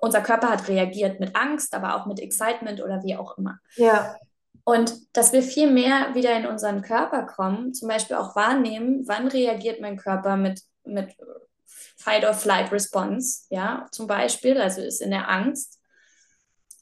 [0.00, 3.58] unser Körper hat reagiert mit Angst, aber auch mit Excitement oder wie auch immer.
[3.76, 4.16] Ja.
[4.64, 9.28] Und dass wir viel mehr wieder in unseren Körper kommen, zum Beispiel auch wahrnehmen, wann
[9.28, 11.14] reagiert mein Körper mit, mit
[11.96, 15.80] Fight-or-Flight-Response, ja, zum Beispiel, also ist in der Angst.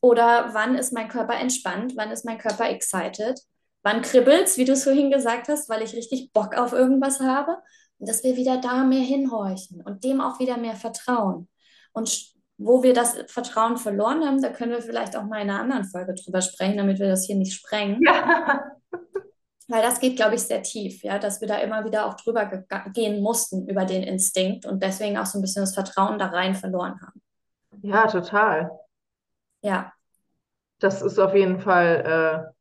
[0.00, 3.38] Oder wann ist mein Körper entspannt, wann ist mein Körper excited
[3.85, 7.59] Wann kribbelt's, wie du es vorhin gesagt hast, weil ich richtig Bock auf irgendwas habe?
[7.98, 11.48] Und dass wir wieder da mehr hinhorchen und dem auch wieder mehr vertrauen.
[11.92, 15.60] Und wo wir das Vertrauen verloren haben, da können wir vielleicht auch mal in einer
[15.60, 18.00] anderen Folge drüber sprechen, damit wir das hier nicht sprengen.
[18.02, 18.64] Ja.
[19.68, 22.64] Weil das geht, glaube ich, sehr tief, ja, dass wir da immer wieder auch drüber
[22.92, 26.54] gehen mussten über den Instinkt und deswegen auch so ein bisschen das Vertrauen da rein
[26.54, 27.22] verloren haben.
[27.80, 28.70] Ja, total.
[29.62, 29.92] Ja.
[30.80, 32.54] Das ist auf jeden Fall äh,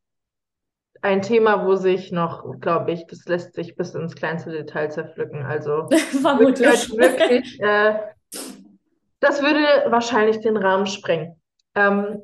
[1.02, 5.44] ein Thema, wo sich noch, glaube ich, das lässt sich bis ins kleinste Detail zerpflücken.
[5.44, 5.88] Also
[6.22, 6.90] Vermutlich.
[6.96, 7.98] wirklich, äh,
[9.24, 11.40] das würde wahrscheinlich den Rahmen sprengen.
[11.74, 12.22] Ähm,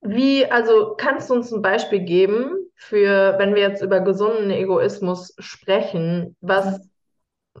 [0.00, 5.34] wie, also kannst du uns ein Beispiel geben für, wenn wir jetzt über gesunden Egoismus
[5.38, 6.80] sprechen, was,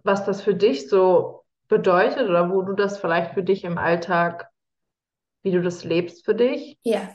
[0.02, 4.48] was das für dich so bedeutet oder wo du das vielleicht für dich im Alltag,
[5.42, 6.78] wie du das lebst für dich?
[6.82, 7.12] Ja,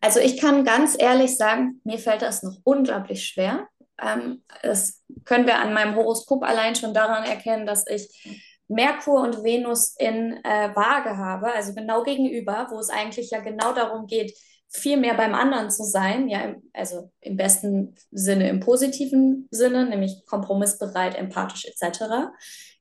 [0.00, 3.66] also ich kann ganz ehrlich sagen, mir fällt das noch unglaublich schwer.
[4.00, 9.42] Ähm, das können wir an meinem Horoskop allein schon daran erkennen, dass ich Merkur und
[9.44, 14.32] Venus in äh, Waage habe, also genau gegenüber, wo es eigentlich ja genau darum geht,
[14.68, 19.86] viel mehr beim anderen zu sein, ja, im, also im besten Sinne, im positiven Sinne,
[19.86, 22.32] nämlich kompromissbereit, empathisch etc.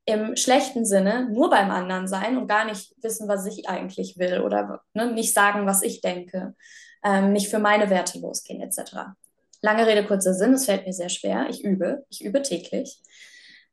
[0.05, 4.41] Im schlechten Sinne nur beim anderen sein und gar nicht wissen, was ich eigentlich will
[4.41, 6.55] oder ne, nicht sagen, was ich denke
[7.03, 9.13] ähm, nicht für meine Werte losgehen etc.
[9.61, 11.47] Lange Rede, kurzer Sinn, es fällt mir sehr schwer.
[11.49, 13.01] Ich übe, ich übe täglich.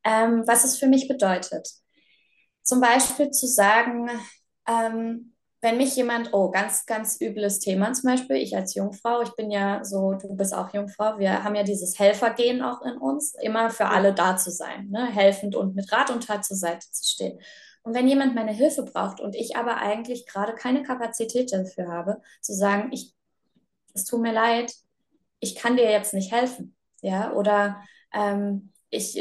[0.03, 1.69] Ähm, was es für mich bedeutet.
[2.63, 4.09] Zum Beispiel zu sagen,
[4.67, 9.35] ähm, wenn mich jemand, oh, ganz, ganz übles Thema zum Beispiel, ich als Jungfrau, ich
[9.35, 13.35] bin ja so, du bist auch Jungfrau, wir haben ja dieses Helfergehen auch in uns,
[13.41, 15.05] immer für alle da zu sein, ne?
[15.05, 17.39] helfend und mit Rat und Tat zur Seite zu stehen.
[17.83, 22.21] Und wenn jemand meine Hilfe braucht und ich aber eigentlich gerade keine Kapazität dafür habe,
[22.41, 23.13] zu sagen, ich
[23.93, 24.73] es tut mir leid,
[25.39, 26.75] ich kann dir jetzt nicht helfen.
[27.01, 27.81] Ja, oder
[28.13, 29.17] ähm, ich,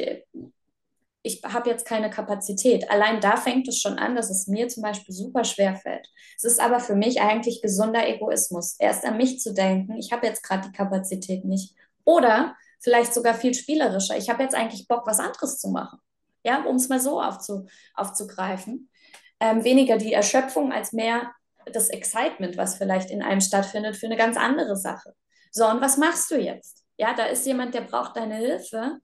[1.23, 2.91] ich habe jetzt keine Kapazität.
[2.91, 6.09] Allein da fängt es schon an, dass es mir zum Beispiel super schwer fällt.
[6.37, 10.27] Es ist aber für mich eigentlich gesunder Egoismus, erst an mich zu denken, ich habe
[10.27, 11.75] jetzt gerade die Kapazität nicht.
[12.05, 15.99] Oder vielleicht sogar viel spielerischer, ich habe jetzt eigentlich Bock, was anderes zu machen.
[16.43, 18.89] Ja, um es mal so aufzu, aufzugreifen.
[19.41, 21.33] Ähm, weniger die Erschöpfung als mehr
[21.67, 25.15] das Excitement, was vielleicht in einem stattfindet, für eine ganz andere Sache.
[25.53, 26.85] So, und was machst du jetzt?
[26.97, 29.01] Ja, da ist jemand, der braucht deine Hilfe.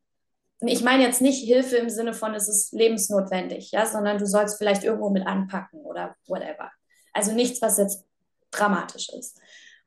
[0.61, 4.27] Und ich meine jetzt nicht Hilfe im Sinne von, es ist lebensnotwendig, ja, sondern du
[4.27, 6.71] sollst vielleicht irgendwo mit anpacken oder whatever.
[7.13, 8.05] Also nichts, was jetzt
[8.51, 9.39] dramatisch ist.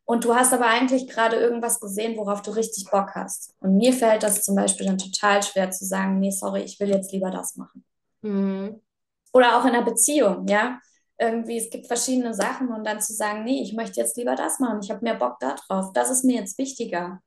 [0.05, 3.55] Und du hast aber eigentlich gerade irgendwas gesehen, worauf du richtig Bock hast.
[3.59, 6.89] Und mir fällt das zum Beispiel dann total schwer zu sagen, nee, sorry, ich will
[6.89, 7.83] jetzt lieber das machen.
[8.21, 8.81] Mhm.
[9.33, 10.79] Oder auch in einer Beziehung, ja
[11.19, 14.59] irgendwie, es gibt verschiedene Sachen und dann zu sagen, nee, ich möchte jetzt lieber das
[14.59, 17.21] machen, ich habe mehr Bock darauf, das ist mir jetzt wichtiger.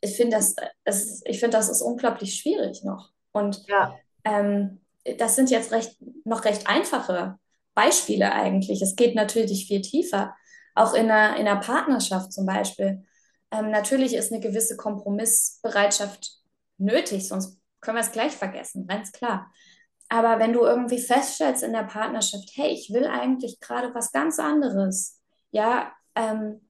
[0.00, 3.10] Ich finde, das, das, find, das ist unglaublich schwierig noch.
[3.32, 3.94] Und ja.
[4.24, 4.80] ähm,
[5.18, 7.38] das sind jetzt recht, noch recht einfache
[7.74, 8.82] Beispiele eigentlich.
[8.82, 10.34] Es geht natürlich viel tiefer.
[10.74, 13.04] Auch in einer, in einer Partnerschaft zum Beispiel.
[13.50, 16.38] Ähm, natürlich ist eine gewisse Kompromissbereitschaft
[16.76, 19.50] nötig, sonst können wir es gleich vergessen, ganz klar.
[20.08, 24.38] Aber wenn du irgendwie feststellst in der Partnerschaft, hey, ich will eigentlich gerade was ganz
[24.38, 25.20] anderes,
[25.50, 26.67] ja, ähm,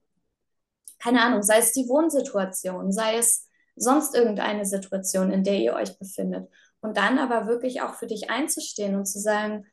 [0.98, 5.98] keine Ahnung, sei es die Wohnsituation, sei es sonst irgendeine Situation, in der ihr euch
[5.98, 6.48] befindet.
[6.80, 9.66] Und dann aber wirklich auch für dich einzustehen und zu sagen,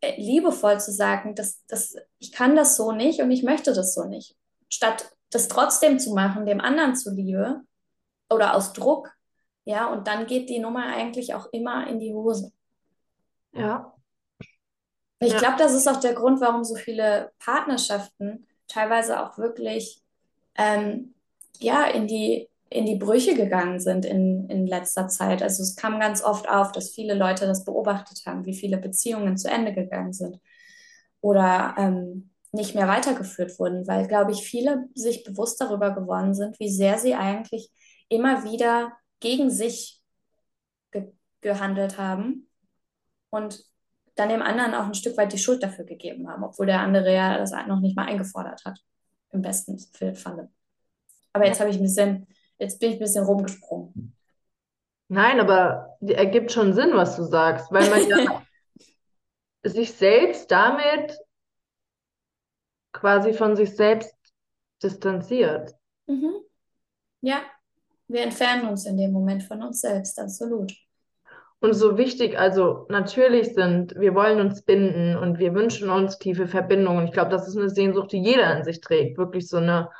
[0.00, 3.94] äh, liebevoll zu sagen, dass, dass ich kann das so nicht und ich möchte das
[3.94, 4.36] so nicht.
[4.68, 7.60] Statt das trotzdem zu machen, dem anderen zuliebe
[8.28, 9.12] oder aus Druck,
[9.64, 12.52] ja, und dann geht die Nummer eigentlich auch immer in die Hose.
[13.52, 13.94] Ja.
[15.20, 15.38] Ich ja.
[15.38, 20.02] glaube, das ist auch der Grund, warum so viele Partnerschaften teilweise auch wirklich
[20.56, 21.14] ähm,
[21.58, 25.42] ja, in die, in die Brüche gegangen sind in, in letzter Zeit.
[25.42, 29.36] Also es kam ganz oft auf, dass viele Leute das beobachtet haben, wie viele Beziehungen
[29.36, 30.38] zu Ende gegangen sind
[31.20, 36.58] oder ähm, nicht mehr weitergeführt wurden, weil, glaube ich, viele sich bewusst darüber geworden sind,
[36.58, 37.70] wie sehr sie eigentlich
[38.08, 40.00] immer wieder gegen sich
[40.90, 42.48] ge gehandelt haben
[43.30, 43.64] und
[44.16, 47.14] dann dem anderen auch ein Stück weit die Schuld dafür gegeben haben, obwohl der andere
[47.14, 48.78] ja das noch nicht mal eingefordert hat,
[49.32, 49.78] im besten
[50.14, 50.50] Falle.
[51.32, 52.26] Aber jetzt habe ich ein bisschen,
[52.58, 54.16] jetzt bin ich ein bisschen rumgesprungen.
[55.08, 58.42] Nein, aber ergibt schon Sinn, was du sagst, weil man ja
[59.64, 61.18] sich selbst damit
[62.92, 64.14] quasi von sich selbst
[64.82, 65.74] distanziert.
[66.06, 66.34] Mhm.
[67.20, 67.42] Ja,
[68.08, 70.72] wir entfernen uns in dem Moment von uns selbst, absolut.
[71.60, 76.46] Und so wichtig, also natürlich sind, wir wollen uns binden und wir wünschen uns tiefe
[76.46, 77.06] Verbindungen.
[77.06, 79.90] Ich glaube, das ist eine Sehnsucht, die jeder in sich trägt, wirklich so eine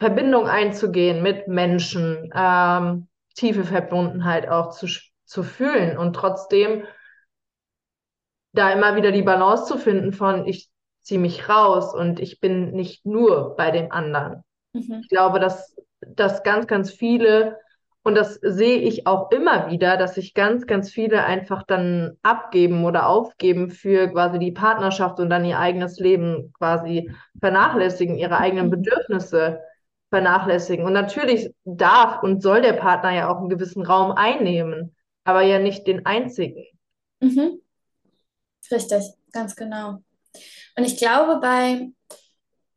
[0.00, 3.06] Verbindung einzugehen mit Menschen, ähm,
[3.36, 4.88] tiefe Verbundenheit auch zu,
[5.24, 6.84] zu fühlen und trotzdem
[8.52, 10.70] da immer wieder die Balance zu finden von, ich
[11.02, 14.42] ziehe mich raus und ich bin nicht nur bei dem anderen.
[14.72, 15.00] Mhm.
[15.02, 17.58] Ich glaube, dass, dass ganz, ganz viele
[18.04, 22.84] und das sehe ich auch immer wieder, dass sich ganz, ganz viele einfach dann abgeben
[22.84, 28.66] oder aufgeben für quasi die Partnerschaft und dann ihr eigenes Leben quasi vernachlässigen, ihre eigenen
[28.66, 28.72] mhm.
[28.72, 29.60] Bedürfnisse
[30.10, 30.84] vernachlässigen.
[30.84, 35.58] Und natürlich darf und soll der Partner ja auch einen gewissen Raum einnehmen, aber ja
[35.58, 36.66] nicht den einzigen.
[37.20, 37.62] Mhm.
[38.70, 40.02] Richtig, ganz genau.
[40.76, 41.88] Und ich glaube, bei,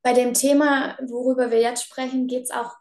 [0.03, 2.77] bei dem Thema, worüber wir jetzt sprechen, geht es auch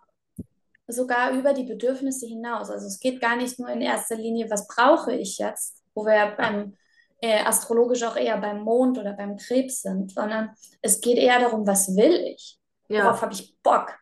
[0.88, 2.70] sogar über die Bedürfnisse hinaus.
[2.70, 6.14] Also es geht gar nicht nur in erster Linie, was brauche ich jetzt, wo wir
[6.14, 6.76] ja beim
[7.20, 11.66] äh, astrologisch auch eher beim Mond oder beim Krebs sind, sondern es geht eher darum,
[11.66, 12.58] was will ich?
[12.88, 13.04] Ja.
[13.04, 13.94] Worauf habe ich Bock?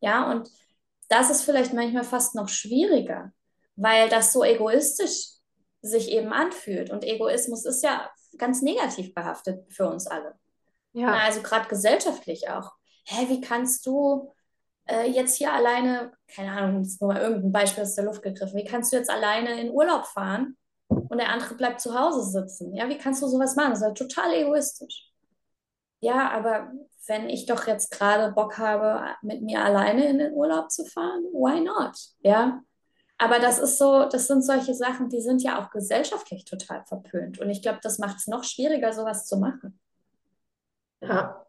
[0.00, 0.50] Ja, und
[1.08, 3.32] das ist vielleicht manchmal fast noch schwieriger,
[3.76, 5.28] weil das so egoistisch
[5.80, 6.90] sich eben anfühlt.
[6.90, 10.34] Und Egoismus ist ja ganz negativ behaftet für uns alle.
[10.92, 11.06] Ja.
[11.06, 12.72] Na, also gerade gesellschaftlich auch.
[13.04, 14.32] Hä, wie kannst du
[14.86, 18.56] äh, jetzt hier alleine, keine Ahnung, jetzt nur mal irgendein Beispiel aus der Luft gegriffen,
[18.56, 20.56] wie kannst du jetzt alleine in Urlaub fahren
[20.88, 22.74] und der andere bleibt zu Hause sitzen?
[22.74, 23.70] Ja, wie kannst du sowas machen?
[23.70, 25.10] Das ist halt total egoistisch.
[26.00, 26.72] Ja, aber
[27.06, 31.22] wenn ich doch jetzt gerade Bock habe, mit mir alleine in den Urlaub zu fahren,
[31.32, 31.96] why not?
[32.20, 32.60] Ja,
[33.18, 37.38] aber das ist so, das sind solche Sachen, die sind ja auch gesellschaftlich total verpönt.
[37.38, 39.78] Und ich glaube, das macht es noch schwieriger, sowas zu machen.
[41.00, 41.46] Ja,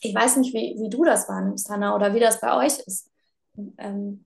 [0.00, 3.10] ich weiß nicht, wie, wie du das wahrnimmst, Hanna, oder wie das bei euch ist.
[3.78, 4.24] Ähm,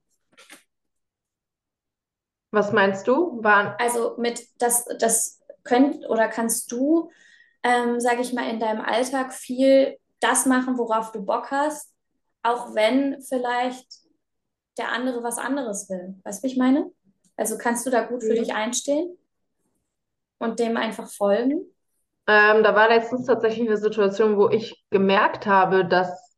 [2.51, 3.43] Was meinst du?
[3.43, 7.11] War also mit das, das könnt oder kannst du,
[7.63, 11.93] ähm, sage ich mal, in deinem Alltag viel das machen, worauf du Bock hast,
[12.43, 13.87] auch wenn vielleicht
[14.79, 16.21] der andere was anderes will.
[16.25, 16.91] Weißt du, wie ich meine?
[17.37, 18.39] Also kannst du da gut für mhm.
[18.39, 19.17] dich einstehen
[20.39, 21.72] und dem einfach folgen?
[22.35, 26.35] Ähm, da war letztens tatsächlich eine Situation, wo ich gemerkt habe, dass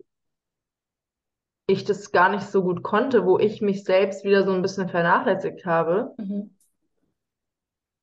[1.68, 4.88] ich das gar nicht so gut konnte, wo ich mich selbst wieder so ein bisschen
[4.88, 6.56] vernachlässigt habe mhm.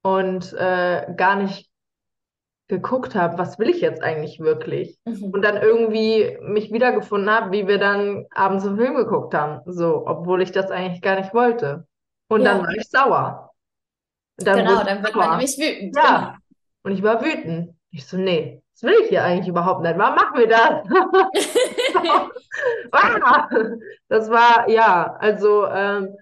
[0.03, 1.69] und äh, gar nicht
[2.69, 4.97] geguckt habe, was will ich jetzt eigentlich wirklich?
[5.03, 5.25] Mhm.
[5.25, 10.07] Und dann irgendwie mich wiedergefunden habe, wie wir dann abends einen Film geguckt haben, so,
[10.07, 11.85] obwohl ich das eigentlich gar nicht wollte.
[12.29, 12.53] Und ja.
[12.53, 13.51] dann war ich sauer.
[14.37, 15.93] Dann genau, dann wird man nämlich wütend.
[15.93, 16.37] Ja, genau.
[16.83, 17.75] Und ich war wütend.
[17.91, 19.97] Ich so, nee, das will ich hier eigentlich überhaupt nicht.
[19.97, 20.87] Warum machen wir das?
[22.91, 23.47] Ah,
[24.09, 26.17] das war, ja, also ähm,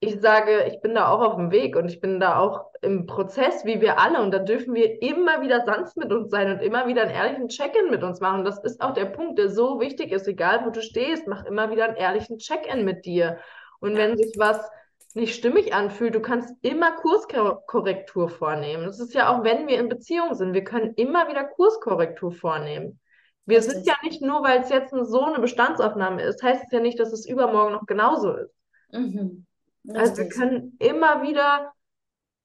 [0.00, 3.06] ich sage, ich bin da auch auf dem Weg und ich bin da auch im
[3.06, 4.20] Prozess, wie wir alle.
[4.22, 7.48] Und da dürfen wir immer wieder sanft mit uns sein und immer wieder einen ehrlichen
[7.48, 8.40] Check-in mit uns machen.
[8.40, 10.28] Und das ist auch der Punkt, der so wichtig ist.
[10.28, 13.38] Egal, wo du stehst, mach immer wieder einen ehrlichen Check-in mit dir.
[13.80, 14.70] Und wenn sich was
[15.14, 18.84] nicht stimmig anfühlt, du kannst immer Kurskorrektur vornehmen.
[18.84, 23.00] Das ist ja auch, wenn wir in Beziehung sind, wir können immer wieder Kurskorrektur vornehmen.
[23.46, 23.74] Wir Richtig.
[23.74, 26.98] sind ja nicht nur, weil es jetzt so eine Bestandsaufnahme ist, heißt es ja nicht,
[26.98, 28.54] dass es übermorgen noch genauso ist.
[28.90, 29.46] Mhm.
[29.92, 31.72] Also wir können immer wieder,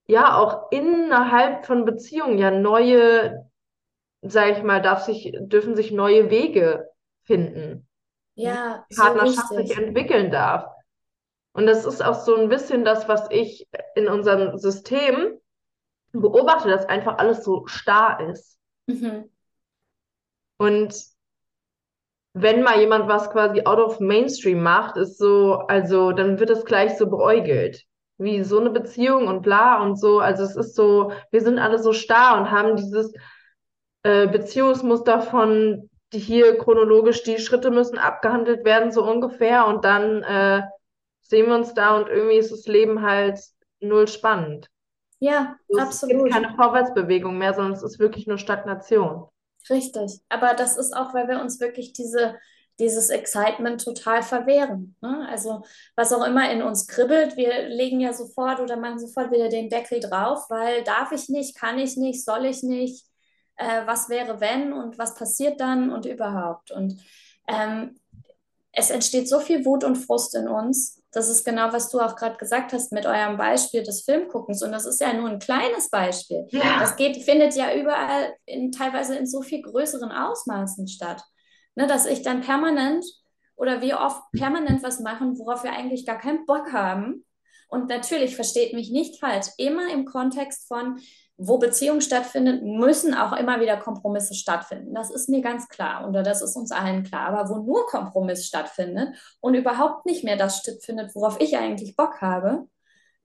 [0.07, 3.49] ja, auch innerhalb von Beziehungen ja neue,
[4.21, 6.89] sage ich mal, darf sich, dürfen sich neue Wege
[7.23, 7.87] finden.
[8.35, 10.65] Ja, die Partnerschaft so sich entwickeln darf.
[11.59, 15.37] Und das ist auch so ein bisschen das, was ich in unserem System
[16.13, 18.57] beobachte, dass einfach alles so starr ist.
[18.87, 19.29] Mhm.
[20.57, 20.95] Und
[22.31, 26.63] wenn mal jemand was quasi out of Mainstream macht, ist so, also dann wird es
[26.63, 27.83] gleich so beäugelt.
[28.17, 30.19] Wie so eine Beziehung und bla und so.
[30.19, 33.11] Also es ist so, wir sind alle so starr und haben dieses
[34.03, 39.67] äh, Beziehungsmuster von die hier chronologisch, die Schritte müssen abgehandelt werden, so ungefähr.
[39.67, 40.61] Und dann äh,
[41.29, 43.39] sehen wir uns da und irgendwie ist das Leben halt
[43.79, 44.69] null spannend.
[45.19, 46.15] Ja, also absolut.
[46.15, 49.27] Es gibt keine Vorwärtsbewegung mehr, sondern es ist wirklich nur Stagnation.
[49.69, 50.21] Richtig.
[50.29, 52.35] Aber das ist auch, weil wir uns wirklich diese,
[52.79, 54.95] dieses Excitement total verwehren.
[55.01, 55.27] Ne?
[55.29, 55.63] Also
[55.95, 59.69] was auch immer in uns kribbelt, wir legen ja sofort oder machen sofort wieder den
[59.69, 63.05] Deckel drauf, weil darf ich nicht, kann ich nicht, soll ich nicht,
[63.57, 66.71] äh, was wäre wenn und was passiert dann und überhaupt.
[66.71, 67.01] Und
[67.47, 67.99] ähm,
[68.71, 72.15] es entsteht so viel Wut und Frust in uns, das ist genau, was du auch
[72.15, 74.61] gerade gesagt hast mit eurem Beispiel des Filmguckens.
[74.61, 76.45] Und das ist ja nur ein kleines Beispiel.
[76.49, 76.79] Ja.
[76.79, 81.23] Das geht, findet ja überall, in, teilweise in so viel größeren Ausmaßen statt.
[81.75, 83.05] Ne, dass ich dann permanent
[83.55, 87.25] oder wir oft permanent was machen, worauf wir eigentlich gar keinen Bock haben.
[87.69, 90.99] Und natürlich versteht mich nicht falsch, immer im Kontext von,
[91.41, 94.93] wo Beziehungen stattfinden, müssen auch immer wieder Kompromisse stattfinden.
[94.93, 97.29] Das ist mir ganz klar und das ist uns allen klar.
[97.29, 102.19] Aber wo nur Kompromiss stattfindet und überhaupt nicht mehr das stattfindet, worauf ich eigentlich Bock
[102.19, 102.67] habe,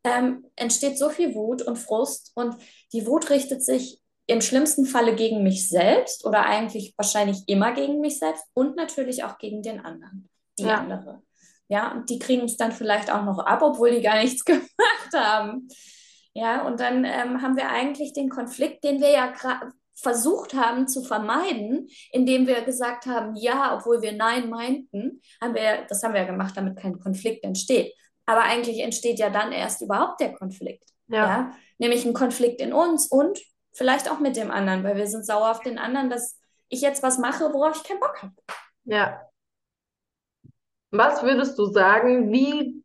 [0.04, 2.56] ähm, entsteht so viel Wut und Frust und
[2.92, 8.00] die Wut richtet sich im schlimmsten Falle gegen mich selbst oder eigentlich wahrscheinlich immer gegen
[8.00, 10.76] mich selbst und natürlich auch gegen den anderen, die ja.
[10.76, 11.22] andere.
[11.68, 14.70] Ja, und die kriegen es dann vielleicht auch noch ab, obwohl die gar nichts gemacht
[15.14, 15.68] haben.
[16.34, 19.32] Ja, und dann ähm, haben wir eigentlich den Konflikt, den wir ja
[19.94, 25.86] versucht haben zu vermeiden, indem wir gesagt haben, ja, obwohl wir Nein meinten, haben wir,
[25.88, 27.94] das haben wir ja gemacht, damit kein Konflikt entsteht.
[28.26, 30.88] Aber eigentlich entsteht ja dann erst überhaupt der Konflikt.
[31.06, 31.26] Ja.
[31.26, 31.52] ja.
[31.78, 33.38] Nämlich ein Konflikt in uns und
[33.72, 37.02] vielleicht auch mit dem anderen, weil wir sind sauer auf den anderen, dass ich jetzt
[37.02, 38.34] was mache, worauf ich keinen Bock habe.
[38.84, 39.20] Ja.
[40.90, 42.83] Was würdest du sagen, wie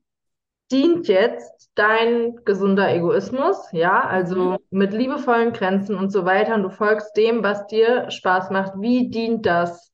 [0.71, 4.57] dient jetzt dein gesunder Egoismus, ja, also mhm.
[4.69, 8.73] mit liebevollen Grenzen und so weiter und du folgst dem, was dir Spaß macht.
[8.77, 9.91] Wie dient das?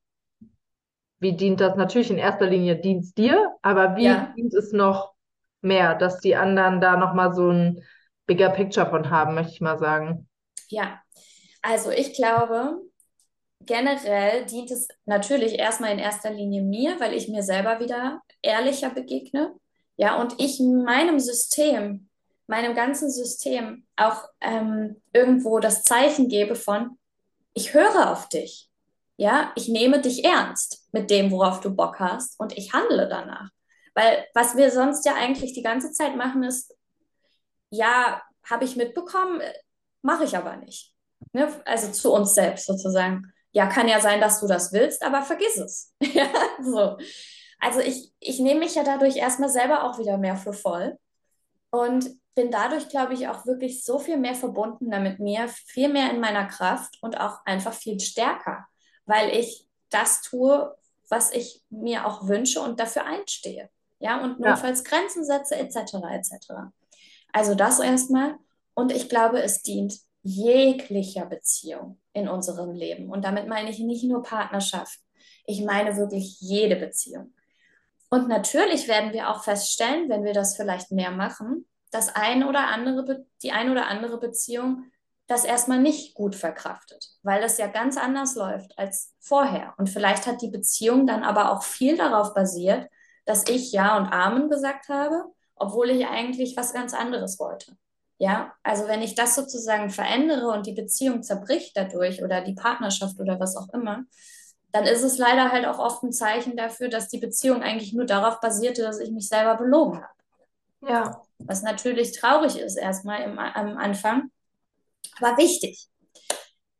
[1.19, 1.75] Wie dient das?
[1.75, 4.33] Natürlich in erster Linie dient dir, aber wie ja.
[4.35, 5.13] dient es noch
[5.61, 7.83] mehr, dass die anderen da nochmal so ein
[8.25, 10.27] bigger Picture von haben, möchte ich mal sagen.
[10.69, 10.99] Ja,
[11.61, 12.79] also ich glaube,
[13.61, 18.89] generell dient es natürlich erstmal in erster Linie mir, weil ich mir selber wieder ehrlicher
[18.89, 19.53] begegne
[19.97, 22.09] ja, und ich meinem System,
[22.47, 26.97] meinem ganzen System auch ähm, irgendwo das Zeichen gebe von,
[27.53, 28.69] ich höre auf dich.
[29.17, 33.49] Ja, ich nehme dich ernst mit dem, worauf du Bock hast und ich handle danach.
[33.93, 36.75] Weil was wir sonst ja eigentlich die ganze Zeit machen, ist,
[37.69, 39.41] ja, habe ich mitbekommen,
[40.01, 40.93] mache ich aber nicht.
[41.31, 41.49] Ne?
[41.63, 43.31] Also zu uns selbst sozusagen.
[43.53, 45.93] Ja, kann ja sein, dass du das willst, aber vergiss es.
[46.01, 46.29] ja,
[46.61, 46.97] so
[47.65, 50.99] also ich, ich nehme mich ja dadurch erstmal selber auch wieder mehr für voll
[51.71, 56.11] und bin dadurch, glaube ich, auch wirklich so viel mehr verbundener mit mir, viel mehr
[56.11, 58.67] in meiner Kraft und auch einfach viel stärker,
[59.05, 60.75] weil ich das tue,
[61.09, 63.69] was ich mir auch wünsche und dafür einstehe.
[63.99, 64.89] Ja, und notfalls ja.
[64.89, 65.95] Grenzen setze, etc.
[66.11, 66.53] etc.
[67.31, 68.35] Also das erstmal.
[68.73, 73.09] Und ich glaube, es dient jeglicher Beziehung in unserem Leben.
[73.09, 74.99] Und damit meine ich nicht nur Partnerschaft.
[75.45, 77.34] Ich meine wirklich jede Beziehung.
[78.15, 82.69] Und natürlich werden wir auch feststellen, wenn wir das vielleicht mehr machen, dass ein oder
[82.69, 84.85] andere, die ein oder andere Beziehung
[85.27, 89.73] das erstmal nicht gut verkraftet, weil das ja ganz anders läuft als vorher.
[89.77, 92.87] Und vielleicht hat die Beziehung dann aber auch viel darauf basiert,
[93.25, 97.75] dass ich Ja und Amen gesagt habe, obwohl ich eigentlich was ganz anderes wollte.
[98.17, 103.19] Ja, also wenn ich das sozusagen verändere und die Beziehung zerbricht dadurch oder die Partnerschaft
[103.19, 104.05] oder was auch immer,
[104.75, 108.03] dann ist es leider halt auch oft ein Zeichen dafür, dass die Beziehung eigentlich nur
[108.03, 110.13] darauf basierte, dass ich mich selber belogen habe.
[110.81, 111.21] Ja.
[111.37, 114.31] Was natürlich traurig ist erstmal im, am Anfang,
[115.17, 115.87] aber wichtig.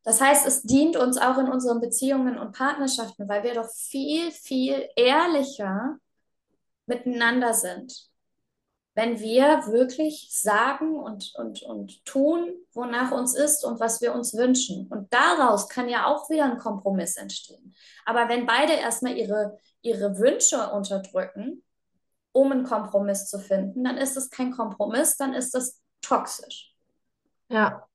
[0.04, 4.30] Das heißt, es dient uns auch in unseren Beziehungen und Partnerschaften, weil wir doch viel,
[4.32, 5.96] viel ehrlicher
[6.88, 8.10] miteinander sind.
[8.96, 14.34] Wenn wir wirklich sagen und, und, und tun, wonach uns ist und was wir uns
[14.34, 14.88] wünschen.
[14.88, 17.76] Und daraus kann ja auch wieder ein Kompromiss entstehen.
[18.06, 21.62] Aber wenn beide erstmal ihre, ihre Wünsche unterdrücken,
[22.32, 26.74] um einen Kompromiss zu finden, dann ist es kein Kompromiss, dann ist es toxisch.
[27.50, 27.86] Ja.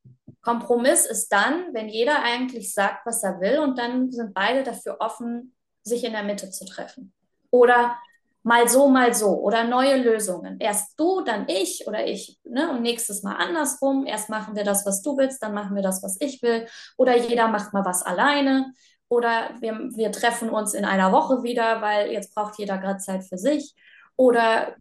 [0.43, 4.99] Kompromiss ist dann, wenn jeder eigentlich sagt, was er will, und dann sind beide dafür
[5.01, 7.13] offen, sich in der Mitte zu treffen.
[7.51, 7.97] Oder
[8.43, 10.59] mal so, mal so oder neue Lösungen.
[10.59, 12.70] Erst du, dann ich oder ich ne?
[12.70, 14.07] und nächstes Mal andersrum.
[14.07, 16.66] Erst machen wir das, was du willst, dann machen wir das, was ich will.
[16.97, 18.72] Oder jeder macht mal was alleine.
[19.09, 23.24] Oder wir, wir treffen uns in einer Woche wieder, weil jetzt braucht jeder gerade Zeit
[23.24, 23.74] für sich.
[24.16, 24.76] Oder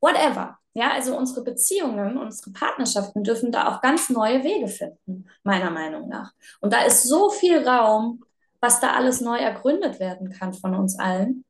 [0.00, 0.58] whatever.
[0.74, 6.08] Ja, also unsere Beziehungen, unsere Partnerschaften dürfen da auch ganz neue Wege finden, meiner Meinung
[6.08, 6.32] nach.
[6.60, 8.24] Und da ist so viel Raum,
[8.60, 11.44] was da alles neu ergründet werden kann von uns allen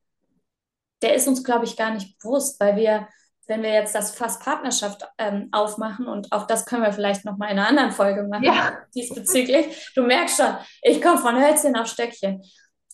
[1.02, 3.08] der ist uns, glaube ich, gar nicht bewusst, weil wir,
[3.46, 7.36] wenn wir jetzt das Fass Partnerschaft ähm, aufmachen und auch das können wir vielleicht noch
[7.36, 8.78] mal in einer anderen Folge machen ja.
[8.94, 9.90] diesbezüglich.
[9.94, 12.42] Du merkst schon, ich komme von Hölzchen auf Stöckchen.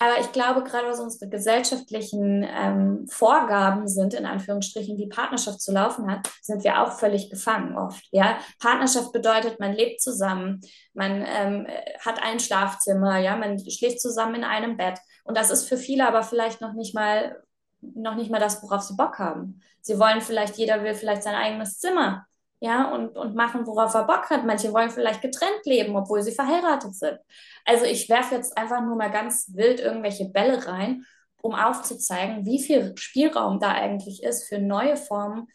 [0.00, 5.72] Aber ich glaube, gerade was unsere gesellschaftlichen ähm, Vorgaben sind, in Anführungsstrichen, wie Partnerschaft zu
[5.72, 8.06] laufen hat, sind wir auch völlig gefangen oft.
[8.12, 8.38] Ja?
[8.60, 10.60] Partnerschaft bedeutet, man lebt zusammen,
[10.94, 11.66] man ähm,
[12.04, 15.00] hat ein Schlafzimmer, ja, man schläft zusammen in einem Bett.
[15.24, 17.42] Und das ist für viele aber vielleicht noch nicht mal
[17.80, 19.60] noch nicht mal das, worauf sie Bock haben.
[19.80, 22.26] Sie wollen vielleicht, jeder will vielleicht sein eigenes Zimmer,
[22.60, 24.44] ja, und, und machen, worauf er Bock hat.
[24.44, 27.18] Manche wollen vielleicht getrennt leben, obwohl sie verheiratet sind.
[27.64, 31.04] Also ich werfe jetzt einfach nur mal ganz wild irgendwelche Bälle rein,
[31.40, 35.46] um aufzuzeigen, wie viel Spielraum da eigentlich ist für neue Formen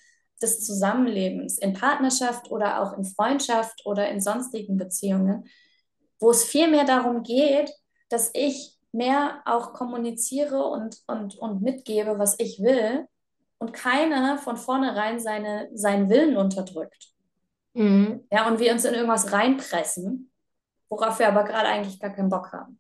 [0.42, 5.46] des Zusammenlebens in Partnerschaft oder auch in Freundschaft oder in sonstigen Beziehungen,
[6.20, 7.72] wo es viel mehr darum geht,
[8.10, 13.08] dass ich mehr auch kommuniziere und, und, und mitgebe, was ich will
[13.58, 17.14] und keiner von vornherein seine, seinen Willen unterdrückt.
[17.74, 18.26] Mhm.
[18.32, 20.32] Ja, und wir uns in irgendwas reinpressen,
[20.90, 22.80] worauf wir aber gerade eigentlich gar keinen Bock haben.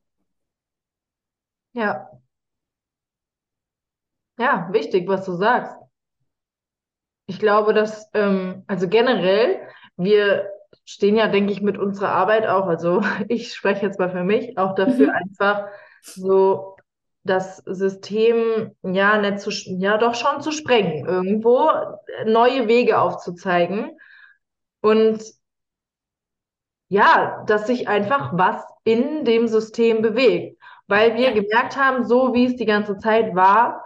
[1.73, 2.11] Ja.
[4.37, 5.75] Ja, wichtig, was du sagst.
[7.25, 10.51] Ich glaube, dass, ähm, also generell, wir
[10.85, 14.57] stehen ja, denke ich, mit unserer Arbeit auch, also ich spreche jetzt mal für mich,
[14.57, 15.13] auch dafür mhm.
[15.13, 15.67] einfach
[16.03, 16.75] so
[17.23, 21.69] das System ja nicht zu, ja doch schon zu sprengen, irgendwo
[22.25, 23.97] neue Wege aufzuzeigen
[24.81, 25.23] und
[26.89, 32.45] ja, dass sich einfach was in dem System bewegt, weil wir gemerkt haben, so wie
[32.45, 33.83] es die ganze Zeit war,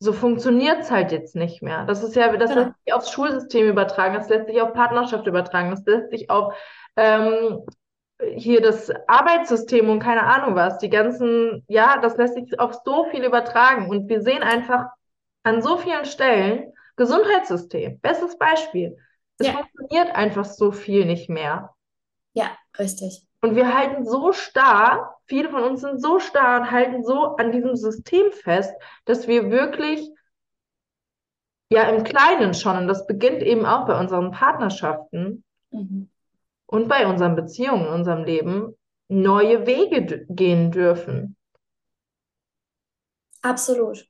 [0.00, 1.84] so funktioniert es halt jetzt nicht mehr.
[1.84, 2.56] Das ist ja, das ja.
[2.56, 6.54] lässt sich aufs Schulsystem übertragen, das lässt sich auf Partnerschaft übertragen, das lässt sich auf
[6.96, 7.64] ähm,
[8.34, 13.04] hier das Arbeitssystem und keine Ahnung was, die ganzen, ja, das lässt sich auf so
[13.10, 13.88] viel übertragen.
[13.88, 14.86] Und wir sehen einfach
[15.42, 18.96] an so vielen Stellen, Gesundheitssystem, bestes Beispiel.
[19.38, 19.54] Es ja.
[19.54, 21.74] funktioniert einfach so viel nicht mehr.
[22.34, 23.26] Ja, richtig.
[23.40, 27.50] Und wir halten so starr, viele von uns sind so starr und halten so an
[27.50, 28.72] diesem System fest,
[29.04, 30.08] dass wir wirklich
[31.70, 36.11] ja im Kleinen schon, und das beginnt eben auch bei unseren Partnerschaften, mhm
[36.72, 38.74] und bei unseren Beziehungen, in unserem Leben
[39.08, 41.36] neue Wege gehen dürfen.
[43.42, 44.08] Absolut.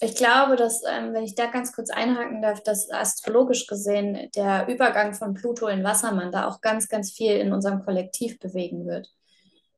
[0.00, 4.68] Ich glaube, dass, ähm, wenn ich da ganz kurz einhaken darf, dass astrologisch gesehen der
[4.68, 9.08] Übergang von Pluto in Wassermann da auch ganz, ganz viel in unserem Kollektiv bewegen wird.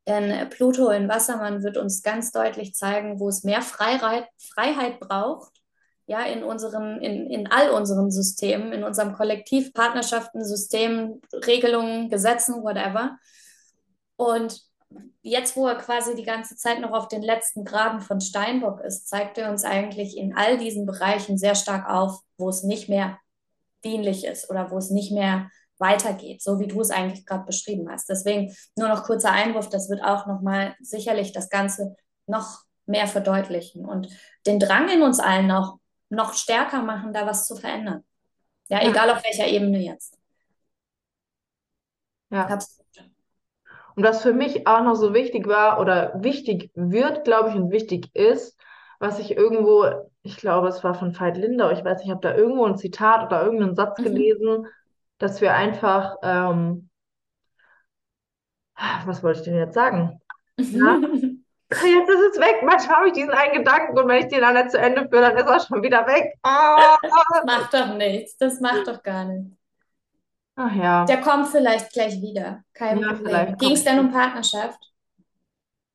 [0.07, 5.58] Denn Pluto in Wassermann wird uns ganz deutlich zeigen, wo es mehr Freiheit, Freiheit braucht
[6.09, 12.63] ja, in unseren, in, in all unseren Systemen, in unserem Kollektiv, Partnerschaften, Systemen, Regelungen, Gesetzen,
[12.63, 13.19] whatever.
[14.17, 14.63] Und
[15.21, 19.07] jetzt, wo er quasi die ganze Zeit noch auf den letzten Graden von Steinbock ist,
[19.07, 23.19] zeigt er uns eigentlich in all diesen Bereichen sehr stark auf, wo es nicht mehr
[23.85, 27.91] dienlich ist oder wo es nicht mehr weitergeht, so wie du es eigentlich gerade beschrieben
[27.91, 28.09] hast.
[28.09, 31.97] Deswegen nur noch kurzer Einwurf, das wird auch nochmal sicherlich das Ganze
[32.27, 34.09] noch mehr verdeutlichen und
[34.47, 35.79] den Drang in uns allen auch
[36.11, 38.05] noch stärker machen, da was zu verändern.
[38.69, 38.91] Ja, ja.
[38.91, 40.19] egal auf welcher Ebene jetzt.
[42.31, 42.47] Ja.
[42.47, 42.87] Absolut.
[43.95, 47.73] Und was für mich auch noch so wichtig war oder wichtig wird, glaube ich, und
[47.73, 48.57] wichtig ist,
[49.01, 49.87] was ich irgendwo,
[50.23, 52.77] ich glaube, es war von Veit Lindau, ich weiß nicht, ich habe da irgendwo ein
[52.77, 54.05] Zitat oder irgendeinen Satz mhm.
[54.05, 54.67] gelesen,
[55.19, 56.91] dass wir einfach, ähm,
[59.05, 60.21] was wollte ich denn jetzt sagen?
[60.61, 61.01] Ja,
[61.71, 62.63] Jetzt ist es weg.
[62.63, 65.23] Manchmal habe ich diesen einen Gedanken und wenn ich den dann nicht zu Ende führe,
[65.23, 66.35] dann ist er schon wieder weg.
[66.43, 66.97] Oh.
[67.31, 68.37] Das macht doch nichts.
[68.39, 69.55] Das macht doch gar nichts.
[70.57, 71.05] Ach ja.
[71.05, 72.63] Der kommt vielleicht gleich wieder.
[72.73, 73.57] Kein ja, Problem.
[73.59, 74.81] Ging es denn um Partnerschaft?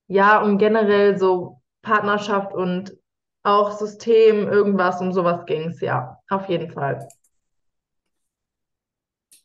[0.08, 2.96] Ja, um generell so Partnerschaft und
[3.42, 6.18] auch System, irgendwas, um sowas ging es, ja.
[6.30, 7.08] Auf jeden Fall.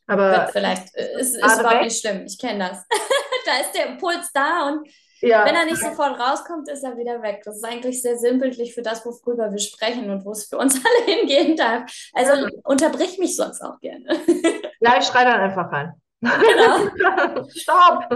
[0.07, 2.25] Aber vielleicht ist, ist überhaupt nicht schlimm.
[2.25, 2.85] Ich kenne das.
[3.45, 4.87] da ist der Impuls da und
[5.21, 5.45] ja.
[5.45, 7.41] wenn er nicht sofort rauskommt, ist er wieder weg.
[7.45, 10.75] Das ist eigentlich sehr sinnbildlich für das, worüber wir sprechen und wo es für uns
[10.85, 11.91] alle hingehen darf.
[12.13, 12.49] Also ja.
[12.63, 14.05] unterbrich mich sonst auch gerne.
[14.79, 15.93] ja, ich schreie dann einfach rein.
[16.21, 17.47] Genau.
[17.49, 18.09] Stopp!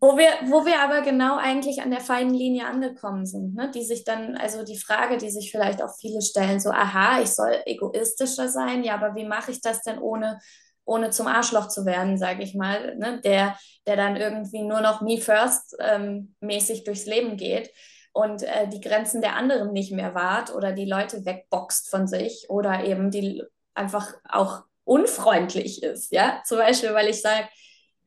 [0.00, 3.70] Wo wir, wo wir aber genau eigentlich an der feinen Linie angekommen sind, ne?
[3.70, 7.30] die sich dann, also die Frage, die sich vielleicht auch viele stellen, so, aha, ich
[7.30, 10.38] soll egoistischer sein, ja, aber wie mache ich das denn ohne,
[10.86, 13.20] ohne zum Arschloch zu werden, sage ich mal, ne?
[13.22, 17.70] der, der dann irgendwie nur noch me first ähm, mäßig durchs Leben geht
[18.12, 22.46] und äh, die Grenzen der anderen nicht mehr wahrt oder die Leute wegboxt von sich
[22.48, 23.42] oder eben die
[23.74, 27.48] einfach auch unfreundlich ist, ja, zum Beispiel, weil ich sage,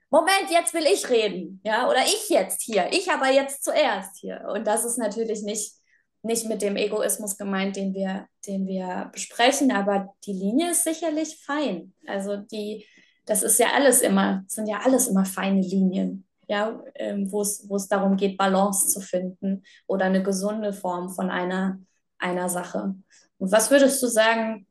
[0.10, 4.48] Moment, jetzt will ich reden, ja, oder ich jetzt hier, ich aber jetzt zuerst hier.
[4.52, 5.74] Und das ist natürlich nicht,
[6.22, 11.42] nicht mit dem Egoismus gemeint, den wir, den wir besprechen, aber die Linie ist sicherlich
[11.46, 11.94] fein.
[12.08, 12.86] Also die,
[13.26, 17.88] das ist ja alles immer, sind ja alles immer feine Linien, ja, ähm, wo es,
[17.88, 21.80] darum geht, Balance zu finden oder eine gesunde Form von einer,
[22.18, 22.96] einer Sache.
[23.38, 24.68] Und was würdest du sagen,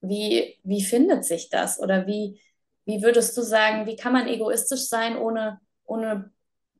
[0.00, 1.78] wie, wie findet sich das?
[1.78, 2.40] Oder wie,
[2.86, 6.30] wie würdest du sagen, wie kann man egoistisch sein, ohne, ohne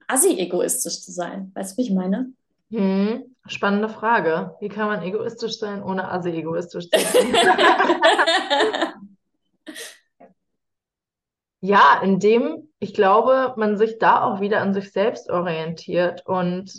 [0.09, 1.53] assi-egoistisch zu sein?
[1.55, 2.33] Weißt du, wie ich meine?
[2.73, 4.57] Hm, spannende Frage.
[4.61, 7.35] Wie kann man egoistisch sein, ohne assi-egoistisch zu sein?
[11.61, 16.73] ja, indem ich glaube, man sich da auch wieder an sich selbst orientiert und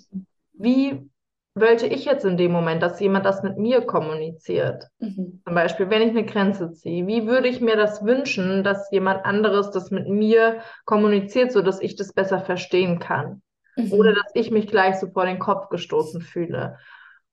[0.53, 1.07] wie
[1.55, 4.85] wollte ich jetzt in dem Moment, dass jemand das mit mir kommuniziert?
[4.97, 5.43] Mhm.
[5.45, 9.23] Zum Beispiel, wenn ich eine Grenze ziehe, wie würde ich mir das wünschen, dass jemand
[9.25, 13.43] anderes das mit mir kommuniziert, so dass ich das besser verstehen kann?
[13.75, 13.93] Mhm.
[13.93, 16.77] Oder dass ich mich gleich so vor den Kopf gestoßen fühle.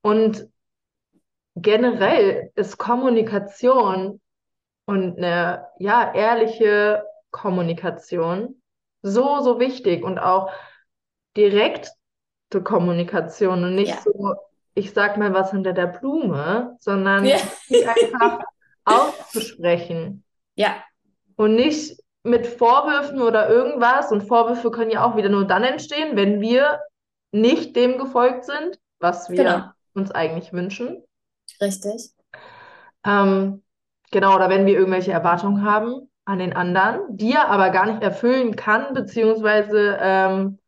[0.03, 0.49] Und
[1.57, 4.21] generell ist Kommunikation
[4.87, 8.61] und eine ja ehrliche Kommunikation
[9.03, 10.51] so so wichtig und auch
[11.37, 11.93] direkt
[12.59, 14.01] Kommunikation und nicht ja.
[14.03, 14.35] so,
[14.75, 17.37] ich sag mal was hinter der Blume, sondern ja.
[17.69, 18.41] einfach
[18.85, 20.25] auszusprechen.
[20.57, 20.83] Ja.
[21.37, 24.13] Und nicht mit Vorwürfen oder irgendwas.
[24.13, 26.81] Und Vorwürfe können ja auch wieder nur dann entstehen, wenn wir
[27.33, 29.65] nicht dem gefolgt sind, was wir genau.
[29.95, 31.03] uns eigentlich wünschen.
[31.61, 32.11] Richtig.
[33.05, 33.63] Ähm,
[34.11, 38.03] genau, oder wenn wir irgendwelche Erwartungen haben an den anderen, die er aber gar nicht
[38.03, 40.59] erfüllen kann, beziehungsweise ähm,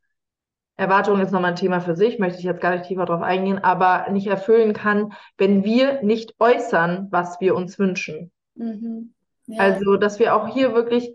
[0.77, 3.63] Erwartung ist nochmal ein Thema für sich, möchte ich jetzt gar nicht tiefer drauf eingehen,
[3.63, 8.33] aber nicht erfüllen kann, wenn wir nicht äußern, was wir uns wünschen.
[8.55, 9.15] Mhm.
[9.47, 9.61] Ja.
[9.61, 11.15] Also, dass wir auch hier wirklich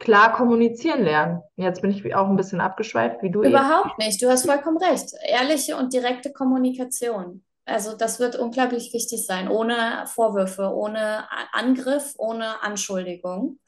[0.00, 1.42] klar kommunizieren lernen.
[1.56, 4.08] Jetzt bin ich auch ein bisschen abgeschweift, wie du Überhaupt eben.
[4.08, 5.12] nicht, du hast vollkommen recht.
[5.22, 7.44] Ehrliche und direkte Kommunikation.
[7.66, 13.60] Also das wird unglaublich wichtig sein, ohne Vorwürfe, ohne Angriff, ohne Anschuldigung.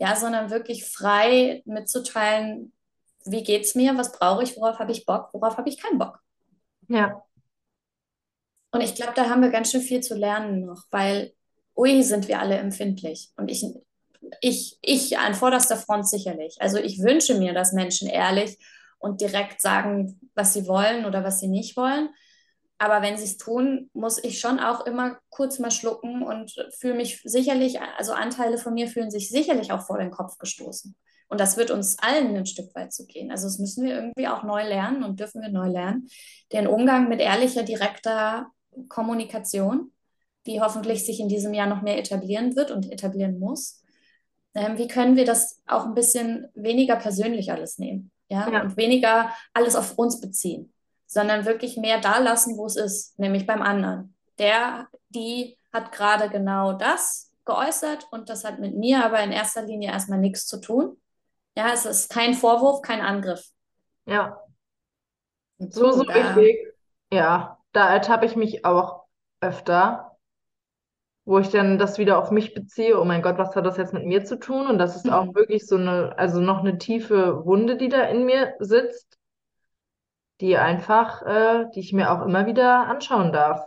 [0.00, 2.72] Ja, sondern wirklich frei mitzuteilen,
[3.24, 6.20] wie geht's mir, was brauche ich, worauf habe ich Bock, worauf habe ich keinen Bock.
[6.88, 7.22] Ja.
[8.70, 11.32] Und ich glaube, da haben wir ganz schön viel zu lernen noch, weil,
[11.76, 13.30] ui, sind wir alle empfindlich.
[13.36, 13.64] Und ich,
[14.40, 16.56] ich, ich an vorderster Front sicherlich.
[16.60, 18.58] Also ich wünsche mir, dass Menschen ehrlich
[18.98, 22.10] und direkt sagen, was sie wollen oder was sie nicht wollen.
[22.78, 26.94] Aber wenn sie es tun, muss ich schon auch immer kurz mal schlucken und fühle
[26.94, 30.94] mich sicherlich, also Anteile von mir fühlen sich sicherlich auch vor den Kopf gestoßen.
[31.28, 33.30] Und das wird uns allen ein Stück weit zu gehen.
[33.30, 36.08] Also das müssen wir irgendwie auch neu lernen und dürfen wir neu lernen.
[36.52, 38.46] Den Umgang mit ehrlicher, direkter
[38.88, 39.92] Kommunikation,
[40.46, 43.82] die hoffentlich sich in diesem Jahr noch mehr etablieren wird und etablieren muss.
[44.58, 48.10] Ähm, wie können wir das auch ein bisschen weniger persönlich alles nehmen?
[48.28, 48.50] Ja?
[48.50, 48.62] ja?
[48.62, 50.72] Und weniger alles auf uns beziehen,
[51.06, 54.16] sondern wirklich mehr da lassen, wo es ist, nämlich beim anderen.
[54.38, 59.62] Der, die hat gerade genau das geäußert und das hat mit mir aber in erster
[59.62, 61.00] Linie erstmal nichts zu tun.
[61.56, 63.48] Ja, es ist kein Vorwurf, kein Angriff.
[64.06, 64.40] Ja.
[65.58, 66.74] So, so wichtig.
[67.12, 69.04] Ja, da ertappe ich mich auch
[69.40, 70.07] öfter,
[71.28, 72.98] wo ich dann das wieder auf mich beziehe.
[72.98, 74.66] Oh mein Gott, was hat das jetzt mit mir zu tun?
[74.66, 75.12] Und das ist mhm.
[75.12, 79.18] auch wirklich so eine, also noch eine tiefe Wunde, die da in mir sitzt,
[80.40, 83.60] die einfach, äh, die ich mir auch immer wieder anschauen darf.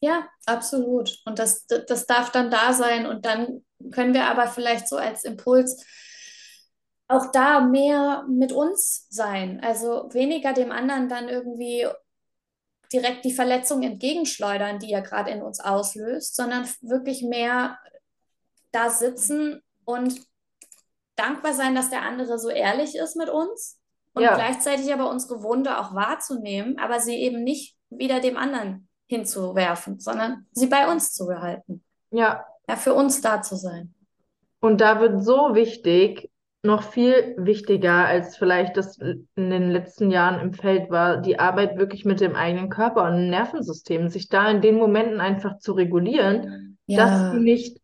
[0.00, 1.16] Ja, absolut.
[1.24, 3.06] Und das, das darf dann da sein.
[3.06, 5.86] Und dann können wir aber vielleicht so als Impuls
[7.06, 9.60] auch da mehr mit uns sein.
[9.62, 11.86] Also weniger dem anderen dann irgendwie
[12.92, 17.78] direkt die Verletzung entgegenschleudern, die er gerade in uns auslöst, sondern wirklich mehr
[18.72, 20.20] da sitzen und
[21.16, 23.78] dankbar sein, dass der andere so ehrlich ist mit uns
[24.14, 24.34] und ja.
[24.34, 30.46] gleichzeitig aber unsere Wunde auch wahrzunehmen, aber sie eben nicht wieder dem anderen hinzuwerfen, sondern
[30.52, 31.84] sie bei uns zu behalten.
[32.10, 32.44] Ja.
[32.68, 33.94] Ja, für uns da zu sein.
[34.60, 36.30] Und da wird so wichtig,
[36.62, 41.78] noch viel wichtiger als vielleicht das in den letzten Jahren im Feld war, die Arbeit
[41.78, 45.72] wirklich mit dem eigenen Körper und dem Nervensystem, sich da in den Momenten einfach zu
[45.72, 46.98] regulieren, ja.
[46.98, 47.78] dass du nicht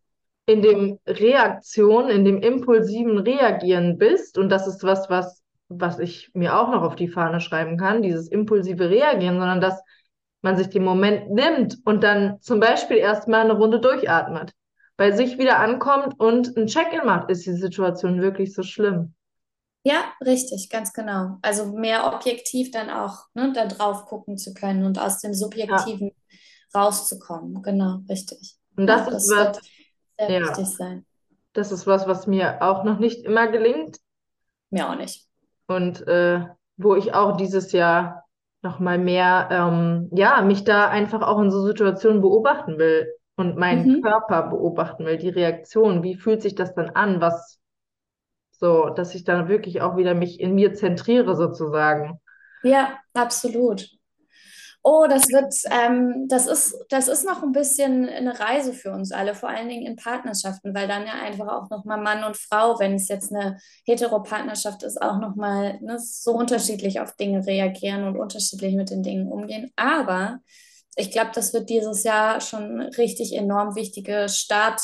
[0.45, 4.37] in dem Reaktion, in dem impulsiven Reagieren bist.
[4.37, 8.01] Und das ist was, was, was ich mir auch noch auf die Fahne schreiben kann,
[8.01, 9.81] dieses impulsive Reagieren, sondern dass
[10.41, 14.51] man sich den Moment nimmt und dann zum Beispiel erstmal eine Runde durchatmet
[15.03, 19.13] bei sich wieder ankommt und ein Check-in macht, ist die Situation wirklich so schlimm.
[19.83, 21.39] Ja, richtig, ganz genau.
[21.41, 26.13] Also mehr objektiv dann auch ne, da drauf gucken zu können und aus dem Subjektiven
[26.29, 26.79] ja.
[26.79, 27.61] rauszukommen.
[27.63, 28.55] Genau, richtig.
[28.77, 29.59] Und das, ja, ist das was,
[30.17, 31.05] sehr ja, wichtig sein.
[31.51, 33.97] Das ist was, was mir auch noch nicht immer gelingt.
[34.69, 35.27] Mir auch nicht.
[35.67, 36.45] Und äh,
[36.77, 38.23] wo ich auch dieses Jahr
[38.61, 43.05] noch mal mehr, ähm, ja, mich da einfach auch in so Situationen beobachten will
[43.35, 44.01] und meinen mhm.
[44.01, 47.59] Körper beobachten will, die Reaktion, wie fühlt sich das dann an, was
[48.51, 52.19] so, dass ich dann wirklich auch wieder mich in mir zentriere sozusagen.
[52.63, 53.89] Ja, absolut.
[54.85, 59.13] Oh, das wird, ähm, das ist, das ist noch ein bisschen eine Reise für uns
[59.13, 62.77] alle, vor allen Dingen in Partnerschaften, weil dann ja einfach auch nochmal Mann und Frau,
[62.79, 68.17] wenn es jetzt eine Heteropartnerschaft ist, auch nochmal ne, so unterschiedlich auf Dinge reagieren und
[68.17, 69.71] unterschiedlich mit den Dingen umgehen.
[69.77, 70.39] Aber
[70.95, 74.81] ich glaube, das wird dieses Jahr schon richtig enorm wichtige Start,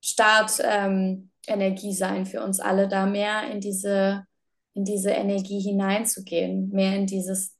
[0.00, 4.24] Start ähm, Energie sein für uns alle, da mehr in diese,
[4.74, 7.54] in diese Energie hineinzugehen, mehr in dieses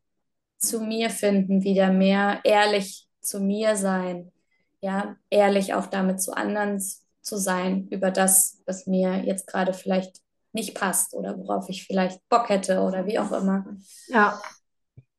[0.59, 4.33] zu mir finden, wieder mehr ehrlich zu mir sein,
[4.81, 6.81] ja, ehrlich auch damit zu anderen
[7.21, 10.21] zu sein über das, was mir jetzt gerade vielleicht
[10.53, 13.67] nicht passt oder worauf ich vielleicht Bock hätte oder wie auch immer.
[14.07, 14.41] Ja.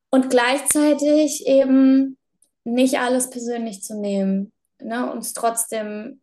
[0.10, 2.17] Und gleichzeitig eben
[2.68, 4.52] nicht alles persönlich zu nehmen,
[4.82, 6.22] ne, uns trotzdem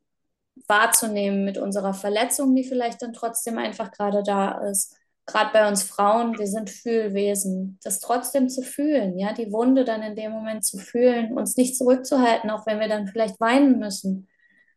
[0.69, 4.95] wahrzunehmen mit unserer Verletzung, die vielleicht dann trotzdem einfach gerade da ist.
[5.27, 10.03] Gerade bei uns Frauen, wir sind Fühlwesen, das trotzdem zu fühlen, ja, die Wunde dann
[10.03, 14.29] in dem Moment zu fühlen, uns nicht zurückzuhalten, auch wenn wir dann vielleicht weinen müssen.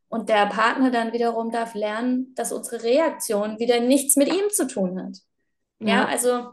[0.07, 4.67] Und der Partner dann wiederum darf lernen, dass unsere Reaktion wieder nichts mit ihm zu
[4.67, 5.17] tun hat.
[5.79, 6.51] Ja, ja also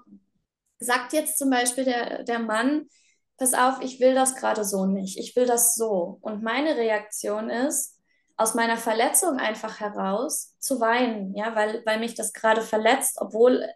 [0.80, 2.88] sagt jetzt zum Beispiel der, der Mann,
[3.36, 6.18] pass auf, ich will das gerade so nicht, ich will das so.
[6.20, 7.94] Und meine Reaktion ist,
[8.36, 13.68] aus meiner Verletzung einfach heraus zu weinen, ja, weil, weil mich das gerade verletzt, obwohl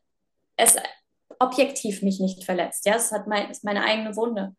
[0.57, 0.77] es
[1.39, 4.57] objektiv mich nicht verletzt, ja, es hat mein, ist meine eigene Wunde.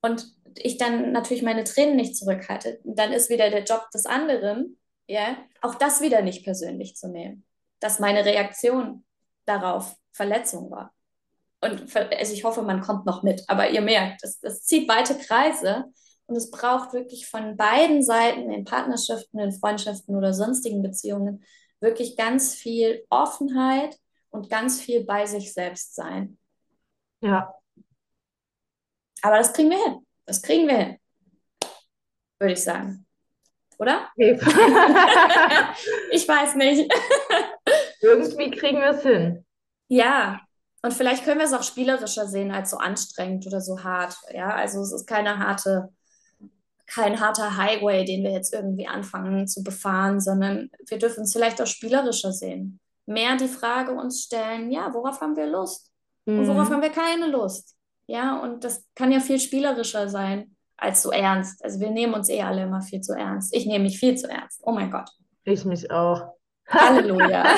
[0.00, 4.78] Und ich dann natürlich meine Tränen nicht zurückhalte, dann ist wieder der Job des anderen,
[5.08, 7.44] ja, auch das wieder nicht persönlich zu nehmen,
[7.80, 9.04] dass meine Reaktion
[9.46, 10.93] darauf Verletzung war.
[11.64, 15.16] Und also ich hoffe, man kommt noch mit, aber ihr merkt, das, das zieht weite
[15.16, 15.86] Kreise
[16.26, 21.42] und es braucht wirklich von beiden Seiten in Partnerschaften, in Freundschaften oder sonstigen Beziehungen
[21.80, 23.96] wirklich ganz viel Offenheit
[24.30, 26.38] und ganz viel bei sich selbst sein.
[27.20, 27.54] Ja.
[29.22, 30.06] Aber das kriegen wir hin.
[30.26, 30.98] Das kriegen wir hin.
[32.38, 33.06] Würde ich sagen.
[33.78, 34.10] Oder?
[34.12, 34.34] Okay.
[36.10, 36.92] ich weiß nicht.
[38.00, 39.46] Irgendwie kriegen wir es hin.
[39.88, 40.43] Ja,
[40.84, 44.14] und vielleicht können wir es auch spielerischer sehen als so anstrengend oder so hart.
[44.34, 45.88] Ja, also es ist keine harte,
[46.86, 51.62] kein harter Highway, den wir jetzt irgendwie anfangen zu befahren, sondern wir dürfen es vielleicht
[51.62, 52.80] auch spielerischer sehen.
[53.06, 55.90] Mehr die Frage uns stellen, ja, worauf haben wir Lust?
[56.26, 56.40] Mhm.
[56.40, 57.76] Und worauf haben wir keine Lust?
[58.06, 61.64] Ja, und das kann ja viel spielerischer sein als so ernst.
[61.64, 63.56] Also wir nehmen uns eh alle immer viel zu ernst.
[63.56, 64.60] Ich nehme mich viel zu ernst.
[64.62, 65.08] Oh mein Gott.
[65.44, 66.34] Ich mich auch.
[66.68, 67.46] Halleluja.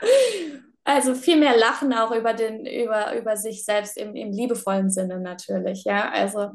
[0.86, 5.18] Also viel mehr lachen auch über, den, über, über sich selbst im, im liebevollen Sinne
[5.18, 6.12] natürlich, ja.
[6.12, 6.52] Also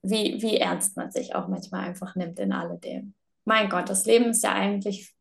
[0.00, 3.12] wie, wie ernst man sich auch manchmal einfach nimmt in alledem.
[3.44, 5.14] Mein Gott, das Leben ist ja eigentlich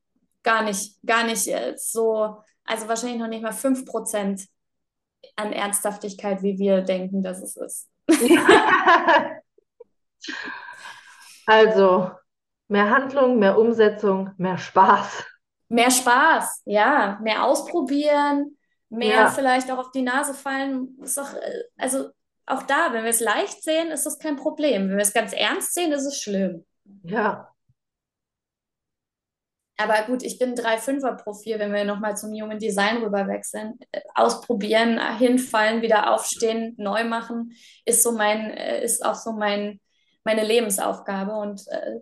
[0.44, 4.48] gar nicht, gar nicht äh, so, also wahrscheinlich noch nicht mal 5%
[5.36, 7.90] an Ernsthaftigkeit, wie wir denken, dass es ist.
[11.46, 12.12] also
[12.70, 15.26] mehr Handlung, mehr Umsetzung, mehr Spaß
[15.72, 18.58] mehr Spaß, ja, mehr ausprobieren,
[18.90, 19.30] mehr ja.
[19.30, 20.98] vielleicht auch auf die Nase fallen.
[21.02, 22.10] Ist doch, äh, also
[22.46, 24.90] auch da, wenn wir es leicht sehen, ist das kein Problem.
[24.90, 26.66] Wenn wir es ganz ernst sehen, ist es schlimm.
[27.04, 27.48] Ja.
[29.78, 33.80] Aber gut, ich bin 3-5er-Profil, wenn wir nochmal zum Human Design rüber wechseln.
[33.92, 37.54] Äh, ausprobieren, hinfallen, wieder aufstehen, neu machen,
[37.86, 39.80] ist so mein, äh, ist auch so mein,
[40.26, 41.32] meine Lebensaufgabe.
[41.32, 42.00] Und äh,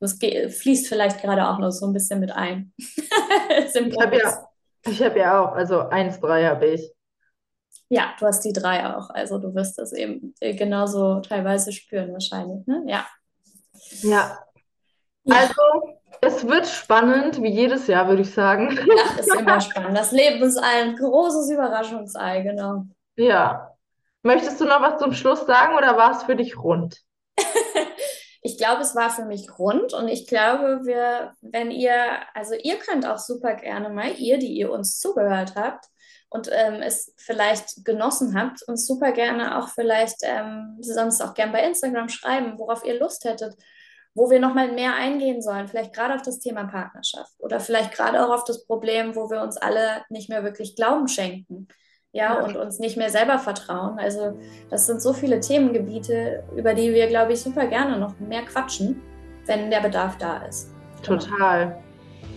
[0.00, 2.72] das fließt vielleicht gerade auch noch so ein bisschen mit ein.
[2.78, 4.48] ich habe ja,
[4.86, 6.92] hab ja auch, also 1-3 habe ich.
[7.88, 9.10] Ja, du hast die 3 auch.
[9.10, 12.82] Also du wirst das eben genauso teilweise spüren wahrscheinlich, ne?
[12.86, 13.06] Ja.
[14.02, 14.38] Ja.
[15.24, 15.36] Ja.
[15.36, 18.78] Also, es wird spannend, wie jedes Jahr, würde ich sagen.
[19.04, 19.96] Ach, ist immer spannend.
[19.96, 22.84] Das Leben ist ein großes Überraschungsei, genau.
[23.16, 23.72] Ja.
[24.22, 27.00] Möchtest du noch was zum Schluss sagen oder war es für dich rund?
[28.46, 31.94] Ich glaube, es war für mich rund und ich glaube, wir, wenn ihr,
[32.34, 35.86] also ihr könnt auch super gerne mal, ihr, die ihr uns zugehört habt
[36.30, 41.52] und ähm, es vielleicht genossen habt, uns super gerne auch vielleicht ähm, sonst auch gerne
[41.52, 43.56] bei Instagram schreiben, worauf ihr Lust hättet
[44.16, 48.24] wo wir nochmal mehr eingehen sollen, vielleicht gerade auf das Thema Partnerschaft oder vielleicht gerade
[48.24, 51.68] auch auf das Problem, wo wir uns alle nicht mehr wirklich Glauben schenken.
[52.16, 53.98] Ja, und uns nicht mehr selber vertrauen.
[53.98, 54.38] Also,
[54.70, 59.02] das sind so viele Themengebiete, über die wir, glaube ich, super gerne noch mehr quatschen,
[59.44, 60.72] wenn der Bedarf da ist.
[61.02, 61.76] Total.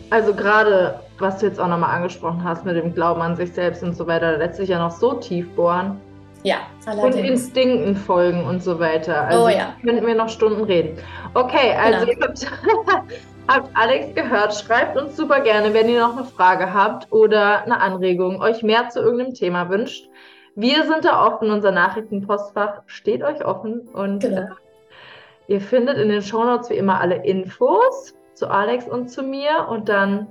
[0.10, 3.82] Also, gerade was du jetzt auch nochmal angesprochen hast mit dem Glauben an sich selbst
[3.82, 6.02] und so weiter, letztlich ja noch so tief bohren.
[6.44, 7.16] Ja, allerdings.
[7.16, 9.28] Und Instinkten folgen und so weiter.
[9.28, 9.76] Also oh ja.
[9.82, 10.98] könnten wir noch Stunden reden.
[11.34, 12.28] Okay, also genau.
[13.50, 14.56] habt, Alex gehört.
[14.56, 18.90] Schreibt uns super gerne, wenn ihr noch eine Frage habt oder eine Anregung, euch mehr
[18.90, 20.08] zu irgendeinem Thema wünscht.
[20.56, 24.42] Wir sind da offen, unser Nachrichtenpostfach steht euch offen und genau.
[24.42, 24.48] äh,
[25.48, 29.90] ihr findet in den Shownotes wie immer alle Infos zu Alex und zu mir und
[29.90, 30.28] dann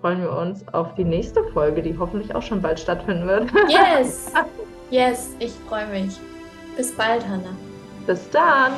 [0.00, 3.50] freuen wir uns auf die nächste Folge, die hoffentlich auch schon bald stattfinden wird.
[3.68, 4.32] Yes!
[4.90, 6.18] Yes, ich freue mich.
[6.76, 7.54] Bis bald, Hannah.
[8.06, 8.72] Bis dann.